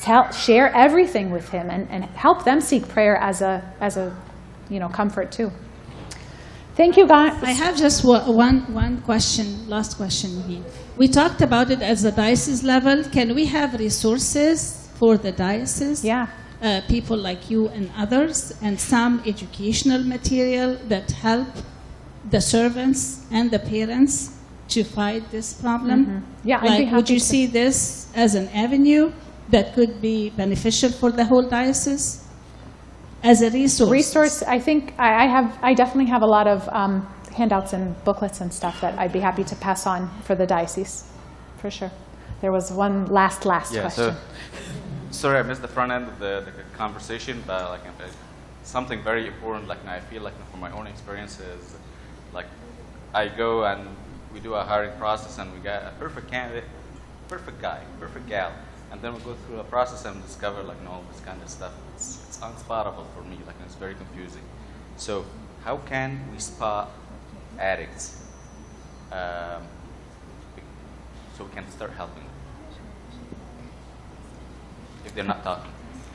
[0.00, 4.16] tell, share everything with Him and, and help them seek prayer as a, as a,
[4.68, 5.52] you know, comfort too.
[6.78, 7.42] Thank you, guys.
[7.42, 10.30] I have just one, one question, last question.
[10.96, 13.02] We talked about it as a diocese level.
[13.02, 16.04] Can we have resources for the diocese?
[16.04, 16.28] Yeah.
[16.62, 21.48] Uh, people like you and others, and some educational material that help
[22.30, 24.30] the servants and the parents
[24.68, 25.98] to fight this problem?
[26.06, 26.22] Mhm.
[26.44, 29.10] Yeah, I'd be like, would you see this as an avenue
[29.50, 32.20] that could be beneficial for the whole diocese?
[33.22, 33.90] As a resource?
[33.90, 37.06] Resource, I think I I have, I definitely have a lot of um,
[37.36, 41.04] handouts and booklets and stuff that I'd be happy to pass on for the diocese,
[41.58, 41.90] for sure.
[42.40, 44.14] There was one last, last Yeah, question.
[44.14, 44.20] so,
[45.10, 48.06] sorry, I missed the front end of the, the conversation, but like uh,
[48.62, 51.74] something very important, like I feel like from my own experience is,
[52.32, 52.46] like,
[53.14, 53.88] I go and
[54.32, 56.64] we do a hiring process and we get a perfect candidate,
[57.28, 58.52] perfect guy, perfect gal,
[58.92, 61.72] and then we go through a process and discover like, no, this kind of stuff,
[61.94, 64.42] it's, it's unspottable for me, like it's very confusing.
[64.96, 65.24] So
[65.64, 66.90] how can we spot
[67.58, 68.22] addicts
[69.12, 69.62] um,
[71.36, 72.32] so we can start helping them
[75.04, 75.70] if they're not talking?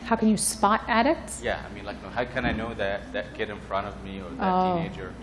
[0.06, 1.42] How can you spot addicts?
[1.42, 4.20] Yeah, I mean, like, how can I know that that kid in front of me
[4.20, 4.76] or that Oh.
[4.78, 5.14] teenager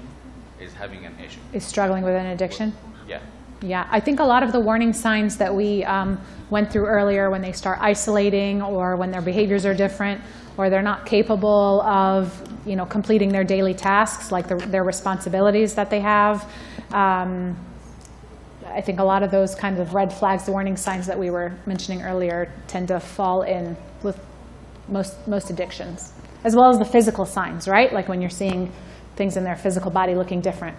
[0.58, 1.40] is having an issue?
[1.52, 2.72] Is struggling with an addiction?
[3.06, 3.20] Yeah.
[3.62, 7.28] Yeah, I think a lot of the warning signs that we um, went through earlier
[7.28, 10.22] when they start isolating or when their behaviors are different
[10.60, 12.30] or they're not capable of,
[12.66, 16.46] you know, completing their daily tasks, like the, their responsibilities that they have.
[16.92, 17.56] Um,
[18.66, 21.30] I think a lot of those kinds of red flags, the warning signs that we
[21.30, 24.20] were mentioning earlier, tend to fall in with
[24.88, 26.12] most, most addictions,
[26.44, 27.90] as well as the physical signs, right?
[27.92, 28.70] Like when you're seeing
[29.16, 30.76] things in their physical body looking different.